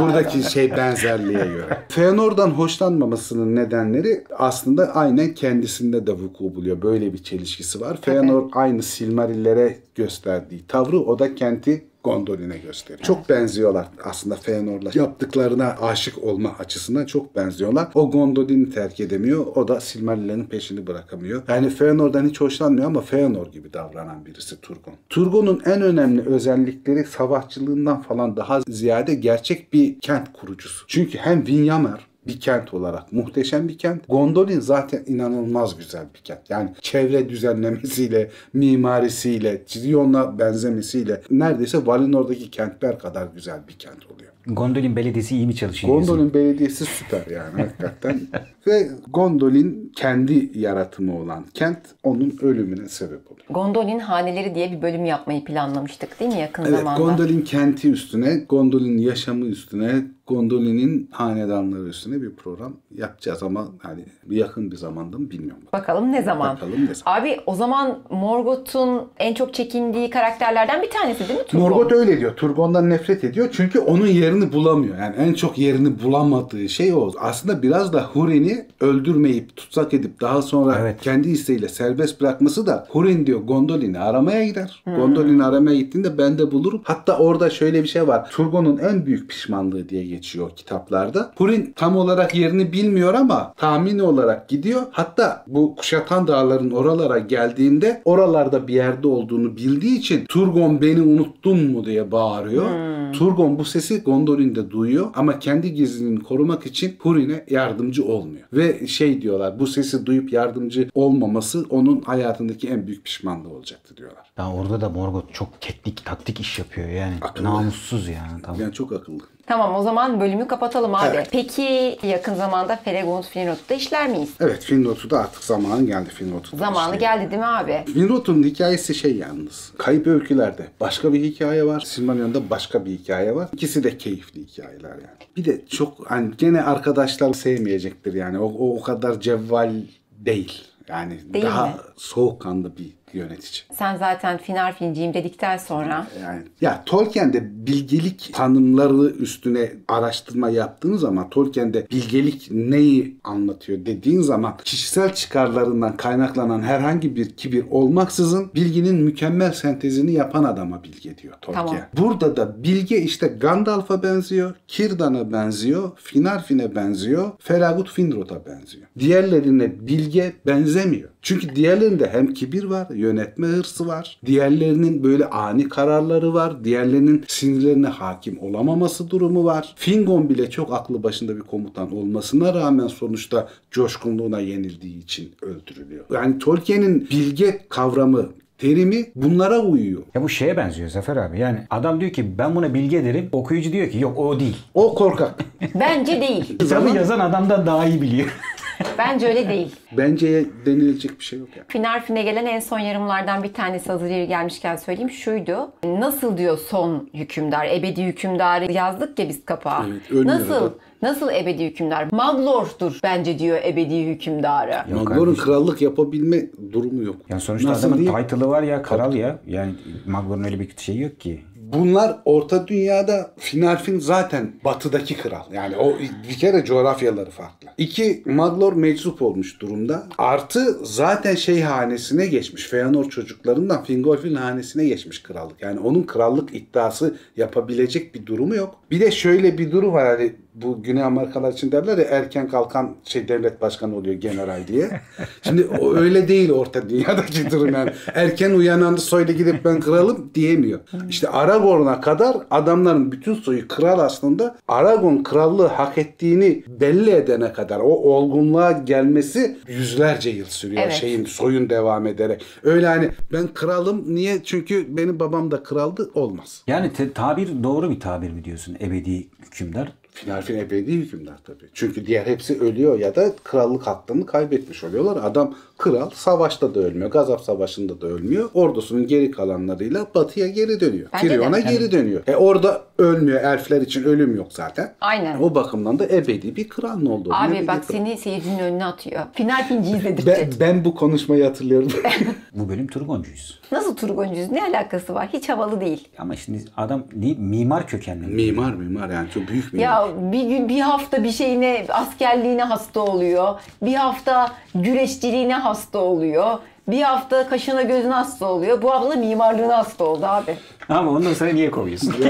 Buradaki 0.00 0.42
şey 0.42 0.70
benzerliğe 0.70 1.44
göre. 1.46 1.78
Feanor'dan 1.88 2.50
hoşlanmamasının 2.50 3.56
nedenleri 3.56 4.24
aslında 4.38 4.94
aynen 4.94 5.34
kendisinde 5.34 6.06
de 6.06 6.12
vuku 6.12 6.54
buluyor. 6.54 6.82
Böyle 6.82 7.12
bir 7.12 7.22
çelişkisi 7.22 7.80
var. 7.80 7.98
Feanor 8.00 8.50
aynı 8.52 8.82
Silmarillere 8.82 9.78
gösterdiği 9.94 10.66
tavrı 10.66 11.00
o 11.00 11.18
da 11.18 11.34
kenti 11.34 11.84
Gondolin'e 12.04 12.58
gösteriyor. 12.58 13.04
Çok 13.04 13.28
benziyorlar 13.28 13.88
aslında 14.04 14.36
Feanor'la. 14.36 14.90
Yaptıklarına 14.94 15.76
aşık 15.80 16.24
olma 16.24 16.56
açısından 16.58 17.06
çok 17.06 17.36
benziyorlar. 17.36 17.88
O 17.94 18.10
Gondolin'i 18.10 18.70
terk 18.70 19.00
edemiyor. 19.00 19.46
O 19.46 19.68
da 19.68 19.80
Silmarill'lerin 19.80 20.44
peşini 20.44 20.86
bırakamıyor. 20.86 21.42
Yani 21.48 21.70
Feanor'dan 21.70 22.28
hiç 22.28 22.40
hoşlanmıyor 22.40 22.86
ama 22.86 23.00
Feanor 23.00 23.46
gibi 23.46 23.72
davranan 23.72 24.26
birisi 24.26 24.60
Turgon. 24.60 24.94
Turgon'un 25.08 25.62
en 25.66 25.82
önemli 25.82 26.28
özellikleri 26.28 27.04
savaşçılığından 27.04 28.02
falan 28.02 28.36
daha 28.36 28.60
ziyade 28.68 29.14
gerçek 29.14 29.72
bir 29.72 30.00
kent 30.00 30.32
kurucusu. 30.32 30.84
Çünkü 30.88 31.18
hem 31.18 31.46
Vinyamer 31.46 32.13
bir 32.26 32.40
kent 32.40 32.74
olarak 32.74 33.12
muhteşem 33.12 33.68
bir 33.68 33.78
kent. 33.78 34.08
Gondolin 34.08 34.60
zaten 34.60 35.02
inanılmaz 35.06 35.76
güzel 35.76 36.06
bir 36.14 36.20
kent. 36.20 36.50
Yani 36.50 36.70
çevre 36.80 37.28
düzenlemesiyle, 37.28 38.30
mimarisiyle, 38.52 39.62
Tirion'la 39.64 40.38
benzemesiyle 40.38 41.22
neredeyse 41.30 41.86
Valinor'daki 41.86 42.50
kentler 42.50 42.98
kadar 42.98 43.26
güzel 43.34 43.60
bir 43.68 43.72
kent 43.72 44.06
oluyor. 44.06 44.34
Gondolin 44.46 44.96
belediyesi 44.96 45.36
iyi 45.36 45.46
mi 45.46 45.54
çalışıyor? 45.54 45.92
diyorsun? 45.92 46.16
Gondolin 46.16 46.34
belediyesi 46.34 46.84
süper 46.84 47.26
yani 47.26 47.62
hakikaten. 47.62 48.20
Ve 48.66 48.88
Gondolin 49.12 49.92
kendi 49.96 50.50
yaratımı 50.54 51.18
olan 51.18 51.44
kent 51.54 51.78
onun 52.02 52.38
ölümüne 52.42 52.88
sebep 52.88 53.32
oluyor. 53.32 53.46
Gondolin 53.50 53.98
Haneleri 53.98 54.54
diye 54.54 54.72
bir 54.72 54.82
bölüm 54.82 55.04
yapmayı 55.04 55.44
planlamıştık 55.44 56.20
değil 56.20 56.32
mi 56.32 56.40
yakın 56.40 56.64
Evet, 56.64 56.78
zamanda? 56.78 57.00
Gondolin 57.02 57.42
kenti 57.42 57.90
üstüne, 57.90 58.36
Gondolin 58.36 58.98
yaşamı 58.98 59.46
üstüne, 59.46 60.04
Gondolin'in 60.26 61.08
hanedanları 61.12 61.82
üstüne 61.88 62.22
bir 62.22 62.30
program 62.30 62.72
yapacağız 62.94 63.42
ama 63.42 63.66
hani 63.78 64.04
yakın 64.30 64.70
bir 64.70 64.76
zamanda 64.76 65.18
mı 65.18 65.30
bilmiyorum. 65.30 65.62
Bakalım 65.72 66.12
ne 66.12 66.22
zaman? 66.22 66.56
Bakalım 66.56 66.86
ne 66.86 66.94
zaman. 66.94 67.20
Abi 67.20 67.40
o 67.46 67.54
zaman 67.54 67.98
Morgoth'un 68.10 69.02
en 69.18 69.34
çok 69.34 69.54
çekindiği 69.54 70.10
karakterlerden 70.10 70.82
bir 70.82 70.90
tanesi 70.90 71.28
değil 71.28 71.40
mi 71.40 71.46
Turgon? 71.46 71.68
Morgoth 71.68 71.92
öyle 71.92 72.20
diyor. 72.20 72.36
Turgon'dan 72.36 72.90
nefret 72.90 73.24
ediyor. 73.24 73.48
Çünkü 73.52 73.78
onun 73.78 74.06
yerini 74.06 74.52
bulamıyor. 74.52 74.98
Yani 74.98 75.16
en 75.16 75.32
çok 75.34 75.58
yerini 75.58 76.02
bulamadığı 76.02 76.68
şey 76.68 76.94
o. 76.94 77.10
Aslında 77.20 77.62
biraz 77.62 77.92
da 77.92 78.02
Hurin'i 78.02 78.66
öldürmeyip 78.80 79.56
tutsak 79.56 79.94
edip 79.94 80.20
daha 80.20 80.42
sonra 80.42 80.76
Evet. 80.80 81.00
kendi 81.00 81.28
isteğiyle 81.28 81.68
serbest 81.68 82.20
bırakması 82.20 82.66
da 82.66 82.86
Hurin 82.90 83.26
diyor 83.26 83.40
Gondolin'i 83.40 83.98
aramaya 83.98 84.44
gider. 84.44 84.82
Gondolin'i 84.96 85.44
aramaya 85.44 85.76
gittiğinde 85.76 86.18
ben 86.18 86.38
de 86.38 86.50
bulurum. 86.52 86.80
Hatta 86.84 87.18
orada 87.18 87.50
şöyle 87.50 87.82
bir 87.82 87.88
şey 87.88 88.08
var. 88.08 88.30
Turgon'un 88.30 88.78
en 88.78 89.06
büyük 89.06 89.28
pişmanlığı 89.30 89.88
diye 89.88 90.04
geçiyor 90.14 90.50
kitaplarda. 90.56 91.32
Hurin 91.36 91.72
tam 91.76 91.96
olarak 91.96 92.34
yerini 92.34 92.72
bilmiyor 92.72 93.14
ama 93.14 93.54
tahmini 93.56 94.02
olarak 94.02 94.48
gidiyor. 94.48 94.82
Hatta 94.90 95.44
bu 95.46 95.76
kuşatan 95.76 96.26
dağların 96.28 96.70
oralara 96.70 97.18
geldiğinde 97.18 98.02
oralarda 98.04 98.68
bir 98.68 98.74
yerde 98.74 99.08
olduğunu 99.08 99.56
bildiği 99.56 99.98
için 99.98 100.24
Turgon 100.24 100.80
beni 100.80 101.02
unuttun 101.02 101.70
mu 101.70 101.84
diye 101.84 102.12
bağırıyor. 102.12 102.94
Turgon 103.12 103.58
bu 103.58 103.64
sesi 103.64 104.02
Gondolin'de 104.02 104.70
duyuyor 104.70 105.06
ama 105.14 105.38
kendi 105.38 105.74
gizliliğini 105.74 106.22
korumak 106.22 106.66
için 106.66 106.96
Hurin'e 106.98 107.44
yardımcı 107.50 108.04
olmuyor. 108.04 108.48
Ve 108.52 108.86
şey 108.86 109.22
diyorlar 109.22 109.58
bu 109.58 109.66
sesi 109.66 110.06
duyup 110.06 110.32
yardımcı 110.32 110.90
olmaması 110.94 111.66
onun 111.70 112.00
hayatındaki 112.00 112.68
en 112.68 112.86
büyük 112.86 113.04
pişmanlığı 113.04 113.48
olacaktı 113.48 113.96
diyorlar. 113.96 114.24
Ya 114.38 114.52
orada 114.52 114.80
da 114.80 114.88
Morgoth 114.88 115.32
çok 115.32 115.60
teknik, 115.60 116.04
taktik 116.04 116.40
iş 116.40 116.58
yapıyor 116.58 116.88
yani. 116.88 117.14
Akıllı. 117.20 117.44
Namussuz 117.44 118.08
yani. 118.08 118.42
Tamam. 118.42 118.60
Yani 118.60 118.72
çok 118.72 118.92
akıllı. 118.92 119.22
Tamam 119.46 119.74
o 119.74 119.82
zaman 119.82 120.20
bölümü 120.20 120.48
kapatalım 120.48 120.94
abi. 120.94 121.08
Evet. 121.16 121.28
Peki 121.32 121.98
yakın 122.02 122.34
zamanda 122.34 122.76
Feregund 122.76 123.24
Finrod'da 123.24 123.74
işler 123.74 124.08
miyiz? 124.08 124.30
Evet 124.40 124.62
Finrod'u 124.64 125.10
da 125.10 125.18
artık 125.20 125.44
zamanı 125.44 125.86
geldi 125.86 126.10
Finrod'u. 126.10 126.52
da 126.52 126.56
Zamanı 126.56 126.94
işte. 126.94 127.06
geldi 127.06 127.30
değil 127.30 127.40
mi 127.40 127.46
abi? 127.46 127.84
Finrod'un 127.92 128.42
hikayesi 128.42 128.94
şey 128.94 129.16
yalnız. 129.16 129.72
Kayıp 129.78 130.06
öykülerde 130.06 130.66
başka 130.80 131.12
bir 131.12 131.22
hikaye 131.24 131.66
var. 131.66 131.80
Silmarillion'da 131.80 132.50
başka 132.50 132.84
bir 132.84 132.90
hikaye 132.90 133.34
var. 133.34 133.48
İkisi 133.52 133.84
de 133.84 133.98
keyifli 133.98 134.40
hikayeler 134.46 134.90
yani. 134.90 135.18
Bir 135.36 135.44
de 135.44 135.66
çok 135.66 136.10
hani 136.10 136.30
gene 136.38 136.62
arkadaşlar 136.62 137.32
sevmeyecektir 137.34 138.14
yani. 138.14 138.38
O, 138.38 138.44
o, 138.46 138.76
o 138.78 138.82
kadar 138.82 139.20
cevval 139.20 139.72
değil. 140.18 140.62
Yani 140.88 141.20
Değil 141.34 141.44
daha 141.44 141.66
mi? 141.66 141.72
soğukkanlı 141.96 142.76
bir 142.76 142.92
yönetici. 143.14 143.62
Sen 143.72 143.96
zaten 143.96 144.38
Finar 144.38 144.76
Finciyim 144.76 145.14
dedikten 145.14 145.56
sonra 145.56 146.06
Yani 146.22 146.42
ya 146.60 146.82
Tolkien'de 146.86 147.66
bilgelik 147.66 148.30
tanımları 148.34 149.10
üstüne 149.10 149.72
araştırma 149.88 150.50
yaptığın 150.50 150.96
zaman 150.96 151.30
Tolkien'de 151.30 151.86
bilgelik 151.90 152.48
neyi 152.50 153.16
anlatıyor 153.24 153.86
dediğin 153.86 154.20
zaman 154.20 154.56
kişisel 154.64 155.14
çıkarlarından 155.14 155.96
kaynaklanan 155.96 156.62
herhangi 156.62 157.16
bir 157.16 157.30
kibir 157.30 157.64
olmaksızın 157.70 158.50
bilginin 158.54 158.96
mükemmel 158.96 159.52
sentezini 159.52 160.12
yapan 160.12 160.44
adama 160.44 160.84
bilge 160.84 161.18
diyor 161.18 161.34
Tolkien. 161.42 161.66
Tamam. 161.66 161.82
Burada 161.98 162.36
da 162.36 162.62
bilge 162.62 162.98
işte 162.98 163.26
Gandalf'a 163.26 164.02
benziyor, 164.02 164.54
Círdan'a 164.68 165.32
benziyor, 165.32 165.90
Finarfin'e 165.96 166.74
benziyor, 166.74 167.30
Felagut 167.38 167.90
Finrod'a 167.90 168.46
benziyor. 168.46 168.86
Diğerlerine 168.98 169.86
bilge 169.86 170.32
benzemiyor. 170.46 171.10
Çünkü 171.24 171.56
diğerlerinde 171.56 172.08
hem 172.12 172.34
kibir 172.34 172.64
var, 172.64 172.86
yönetme 172.94 173.46
hırsı 173.46 173.86
var. 173.86 174.18
Diğerlerinin 174.26 175.04
böyle 175.04 175.26
ani 175.26 175.68
kararları 175.68 176.34
var. 176.34 176.64
Diğerlerinin 176.64 177.24
sinirlerine 177.28 177.86
hakim 177.86 178.38
olamaması 178.40 179.10
durumu 179.10 179.44
var. 179.44 179.74
Fingon 179.76 180.28
bile 180.28 180.50
çok 180.50 180.72
aklı 180.72 181.02
başında 181.02 181.36
bir 181.36 181.40
komutan 181.40 181.96
olmasına 181.96 182.54
rağmen 182.54 182.86
sonuçta 182.86 183.48
coşkunluğuna 183.70 184.40
yenildiği 184.40 185.02
için 185.02 185.32
öldürülüyor. 185.42 186.04
Yani 186.12 186.38
Tolkien'in 186.38 187.08
bilge 187.10 187.60
kavramı 187.68 188.28
terimi 188.58 189.06
bunlara 189.14 189.58
uyuyor. 189.58 190.02
Ya 190.14 190.22
bu 190.22 190.28
şeye 190.28 190.56
benziyor 190.56 190.88
Zafer 190.88 191.16
abi. 191.16 191.40
Yani 191.40 191.58
adam 191.70 192.00
diyor 192.00 192.12
ki 192.12 192.38
ben 192.38 192.54
buna 192.54 192.74
bilge 192.74 193.04
derim. 193.04 193.28
Okuyucu 193.32 193.72
diyor 193.72 193.90
ki 193.90 193.98
yok 193.98 194.18
o 194.18 194.40
değil. 194.40 194.56
O 194.74 194.94
korkak. 194.94 195.44
bence 195.74 196.20
değil. 196.20 196.58
Kitabı 196.58 196.96
yazan 196.96 197.20
adamdan 197.20 197.66
daha 197.66 197.86
iyi 197.86 198.02
biliyor. 198.02 198.28
Bence 198.98 199.28
öyle 199.28 199.48
değil. 199.48 199.76
Bence 199.92 200.44
denilecek 200.66 201.18
bir 201.18 201.24
şey 201.24 201.38
yok 201.38 201.48
yani. 201.56 201.66
Finar 201.68 202.04
Fin'e 202.04 202.22
gelen 202.22 202.46
en 202.46 202.60
son 202.60 202.78
yarımlardan 202.78 203.42
bir 203.42 203.52
tanesi 203.52 203.92
hazır 203.92 204.06
yeri 204.06 204.28
gelmişken 204.28 204.76
söyleyeyim 204.76 205.10
şuydu. 205.10 205.72
Nasıl 205.84 206.38
diyor 206.38 206.58
son 206.58 207.08
hükümdar, 207.14 207.66
ebedi 207.66 208.04
hükümdarı 208.04 208.72
yazdık 208.72 209.18
ya 209.18 209.28
biz 209.28 209.44
kapağa. 209.44 209.86
Evet, 209.90 210.02
ön 210.10 210.26
nasıl? 210.26 210.54
yarıda. 210.54 210.74
Nasıl 211.02 211.30
ebedi 211.32 211.66
hükümdar? 211.66 212.08
Maglor'dur 212.12 213.00
bence 213.02 213.38
diyor 213.38 213.58
ebedi 213.64 214.06
hükümdarı. 214.06 215.04
Kardeşim. 215.04 215.44
krallık 215.44 215.82
yapabilme 215.82 216.42
durumu 216.72 217.02
yok. 217.02 217.16
Yani 217.28 217.40
sonuçta 217.40 217.70
Nasıl 217.70 217.88
adamın 217.88 217.98
diyeyim? 218.04 218.26
title'ı 218.28 218.48
var 218.48 218.62
ya 218.62 218.82
kral 218.82 219.14
ya. 219.14 219.38
Yani 219.46 219.72
Magor'un 220.06 220.44
öyle 220.44 220.60
bir 220.60 220.74
şeyi 220.76 221.00
yok 221.02 221.20
ki. 221.20 221.42
Bunlar 221.72 222.16
Orta 222.24 222.68
Dünya'da 222.68 223.30
Finarfin 223.38 223.98
zaten 223.98 224.52
batıdaki 224.64 225.16
kral. 225.16 225.52
Yani 225.52 225.76
o 225.76 225.98
bir 226.28 226.38
kere 226.38 226.64
coğrafyaları 226.64 227.30
farklı. 227.30 227.68
İki 227.78 228.22
Maglor 228.26 228.72
meczup 228.72 229.22
olmuş 229.22 229.60
durumda. 229.60 230.06
Artı 230.18 230.78
zaten 230.82 231.34
şey 231.34 231.60
hanesine 231.60 232.26
geçmiş. 232.26 232.66
Feanor 232.66 233.10
çocuklarından 233.10 233.84
Fingolfin 233.84 234.34
hanesine 234.34 234.84
geçmiş 234.84 235.22
krallık. 235.22 235.62
Yani 235.62 235.80
onun 235.80 236.02
krallık 236.02 236.54
iddiası 236.54 237.16
yapabilecek 237.36 238.14
bir 238.14 238.26
durumu 238.26 238.54
yok. 238.54 238.74
Bir 238.90 239.00
de 239.00 239.10
şöyle 239.10 239.58
bir 239.58 239.70
durum 239.70 239.92
var. 239.92 240.06
Hani 240.06 240.32
bu 240.54 240.82
Güney 240.82 241.02
Amerikalılar 241.02 241.52
için 241.52 241.72
derler 241.72 241.98
ya 241.98 242.04
erken 242.04 242.48
kalkan 242.48 242.94
şey 243.04 243.28
devlet 243.28 243.60
başkanı 243.60 243.96
oluyor 243.96 244.14
general 244.14 244.66
diye. 244.68 245.00
Şimdi 245.42 245.64
o 245.64 245.94
öyle 245.94 246.28
değil 246.28 246.50
orta 246.50 246.88
dünyadaki 246.88 247.50
durum 247.50 247.72
yani. 247.74 247.90
Erken 248.14 248.50
uyanan 248.50 248.96
soylu 248.96 249.32
gidip 249.32 249.64
ben 249.64 249.80
kralım 249.80 250.30
diyemiyor. 250.34 250.80
İşte 251.08 251.28
Aragorn'a 251.28 252.00
kadar 252.00 252.36
adamların 252.50 253.12
bütün 253.12 253.34
soyu 253.34 253.68
kral 253.68 253.98
aslında 253.98 254.56
Aragon 254.68 255.22
krallığı 255.22 255.66
hak 255.66 255.98
ettiğini 255.98 256.64
belli 256.80 257.10
edene 257.10 257.52
kadar 257.52 257.78
o 257.80 257.88
olgunluğa 257.88 258.72
gelmesi 258.72 259.56
yüzlerce 259.68 260.30
yıl 260.30 260.46
sürüyor 260.46 260.82
Evet. 260.84 260.92
şeyin 260.92 261.24
soyun 261.24 261.70
devam 261.70 262.06
ederek. 262.06 262.42
Öyle 262.62 262.86
hani 262.86 263.10
ben 263.32 263.48
kralım 263.54 264.14
niye? 264.14 264.44
Çünkü 264.44 264.96
benim 264.96 265.20
babam 265.20 265.50
da 265.50 265.62
kraldı 265.62 266.10
olmaz. 266.14 266.62
Yani 266.66 266.92
te- 266.92 267.12
tabir 267.12 267.48
doğru 267.62 267.90
bir 267.90 268.00
tabir 268.00 268.30
mi 268.30 268.44
diyorsun? 268.44 268.76
Ebedi 268.80 269.28
hükümdar. 269.46 269.92
Final 270.14 270.42
fin 270.42 270.58
ebedi 270.58 270.92
hükümdar 270.92 271.34
tabii. 271.44 271.64
Çünkü 271.74 272.06
diğer 272.06 272.26
hepsi 272.26 272.60
ölüyor 272.60 272.98
ya 272.98 273.16
da 273.16 273.32
krallık 273.44 273.86
hakkını 273.86 274.26
kaybetmiş 274.26 274.84
oluyorlar. 274.84 275.18
Adam 275.24 275.54
kral 275.78 276.10
savaşta 276.14 276.74
da 276.74 276.80
ölmüyor. 276.80 277.10
Gazap 277.10 277.40
savaşında 277.40 278.00
da 278.00 278.06
ölmüyor. 278.06 278.50
Ordusunun 278.54 279.06
geri 279.06 279.30
kalanlarıyla 279.30 280.06
batıya 280.14 280.46
geri 280.46 280.80
dönüyor. 280.80 281.08
Bence 281.12 281.28
de. 281.30 281.32
Tyrion'a 281.32 281.58
geri 281.60 281.92
dönüyor. 281.92 282.22
E 282.26 282.36
orada 282.36 282.82
ölmüyor. 282.98 283.40
Elfler 283.42 283.80
için 283.80 284.04
ölüm 284.04 284.36
yok 284.36 284.46
zaten. 284.52 284.94
Aynen. 285.00 285.38
O 285.40 285.54
bakımdan 285.54 285.98
da 285.98 286.04
ebedi 286.06 286.56
bir 286.56 286.68
kral 286.68 286.96
ne 286.96 287.08
oldu? 287.08 287.30
Abi 287.32 287.54
Ebedi 287.56 287.66
bak 287.68 287.88
kral. 287.88 287.96
seni 287.96 288.18
seyircinin 288.18 288.58
önüne 288.58 288.84
atıyor. 288.84 289.22
Final 289.32 289.68
finci 289.68 289.90
izledik. 289.90 290.26
ben, 290.26 290.50
ben 290.60 290.84
bu 290.84 290.94
konuşmayı 290.94 291.44
hatırlıyorum. 291.44 291.88
Bu 292.54 292.68
bölüm 292.68 292.86
Turgoncuyuz. 292.86 293.60
Nasıl 293.72 293.96
Turgoncuyuz? 293.96 294.50
Ne 294.50 294.62
alakası 294.62 295.14
var? 295.14 295.28
Hiç 295.32 295.48
havalı 295.48 295.80
değil. 295.80 296.08
Ama 296.18 296.36
şimdi 296.36 296.64
adam 296.76 297.04
ni- 297.16 297.36
mimar 297.38 297.86
kökenli. 297.86 298.26
mimar 298.26 298.74
mimar 298.74 299.10
yani 299.10 299.28
çok 299.34 299.48
büyük 299.48 299.72
mimar. 299.72 299.84
Ya 299.84 300.03
bir 300.16 300.42
gün 300.48 300.68
bir 300.68 300.80
hafta 300.80 301.24
bir 301.24 301.30
şeyine 301.32 301.86
askerliğine 301.88 302.62
hasta 302.62 303.00
oluyor. 303.00 303.60
Bir 303.82 303.94
hafta 303.94 304.52
güreşçiliğine 304.74 305.54
hasta 305.54 305.98
oluyor. 305.98 306.58
Bir 306.88 307.02
hafta 307.02 307.48
kaşına 307.48 307.82
gözüne 307.82 308.12
hasta 308.12 308.46
oluyor. 308.46 308.82
Bu 308.82 308.90
hafta 308.90 309.16
mimarlığına 309.16 309.78
hasta 309.78 310.04
oldu 310.04 310.26
abi. 310.26 310.56
Ama 310.88 311.10
ondan 311.10 311.32
sonra 311.34 311.52
niye 311.52 311.70
kovuyorsun? 311.70 312.14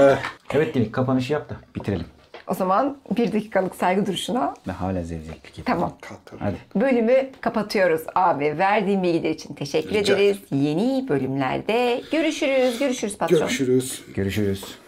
Evet 0.53 0.73
Dilek 0.75 0.93
kapanışı 0.93 1.33
yap 1.33 1.49
da 1.49 1.53
bitirelim. 1.75 2.05
O 2.47 2.53
zaman 2.53 2.97
bir 3.17 3.33
dakikalık 3.33 3.75
saygı 3.75 4.05
duruşuna 4.05 4.53
Ben 4.67 4.73
hala 4.73 5.03
zevzeklik 5.03 5.57
yapıyorum. 5.57 5.65
tamam. 5.65 5.93
Hadi. 6.39 6.55
Bölümü 6.75 7.29
kapatıyoruz 7.41 8.01
abi. 8.15 8.55
Verdiğin 8.57 9.03
bilgiler 9.03 9.29
için 9.29 9.53
teşekkür 9.53 9.89
Rica 9.95 10.15
ederiz. 10.15 10.37
Yeni 10.51 11.05
bölümlerde 11.09 12.01
görüşürüz. 12.11 12.79
Görüşürüz 12.79 13.17
patron. 13.17 13.39
Görüşürüz. 13.39 14.01
Görüşürüz. 14.15 14.84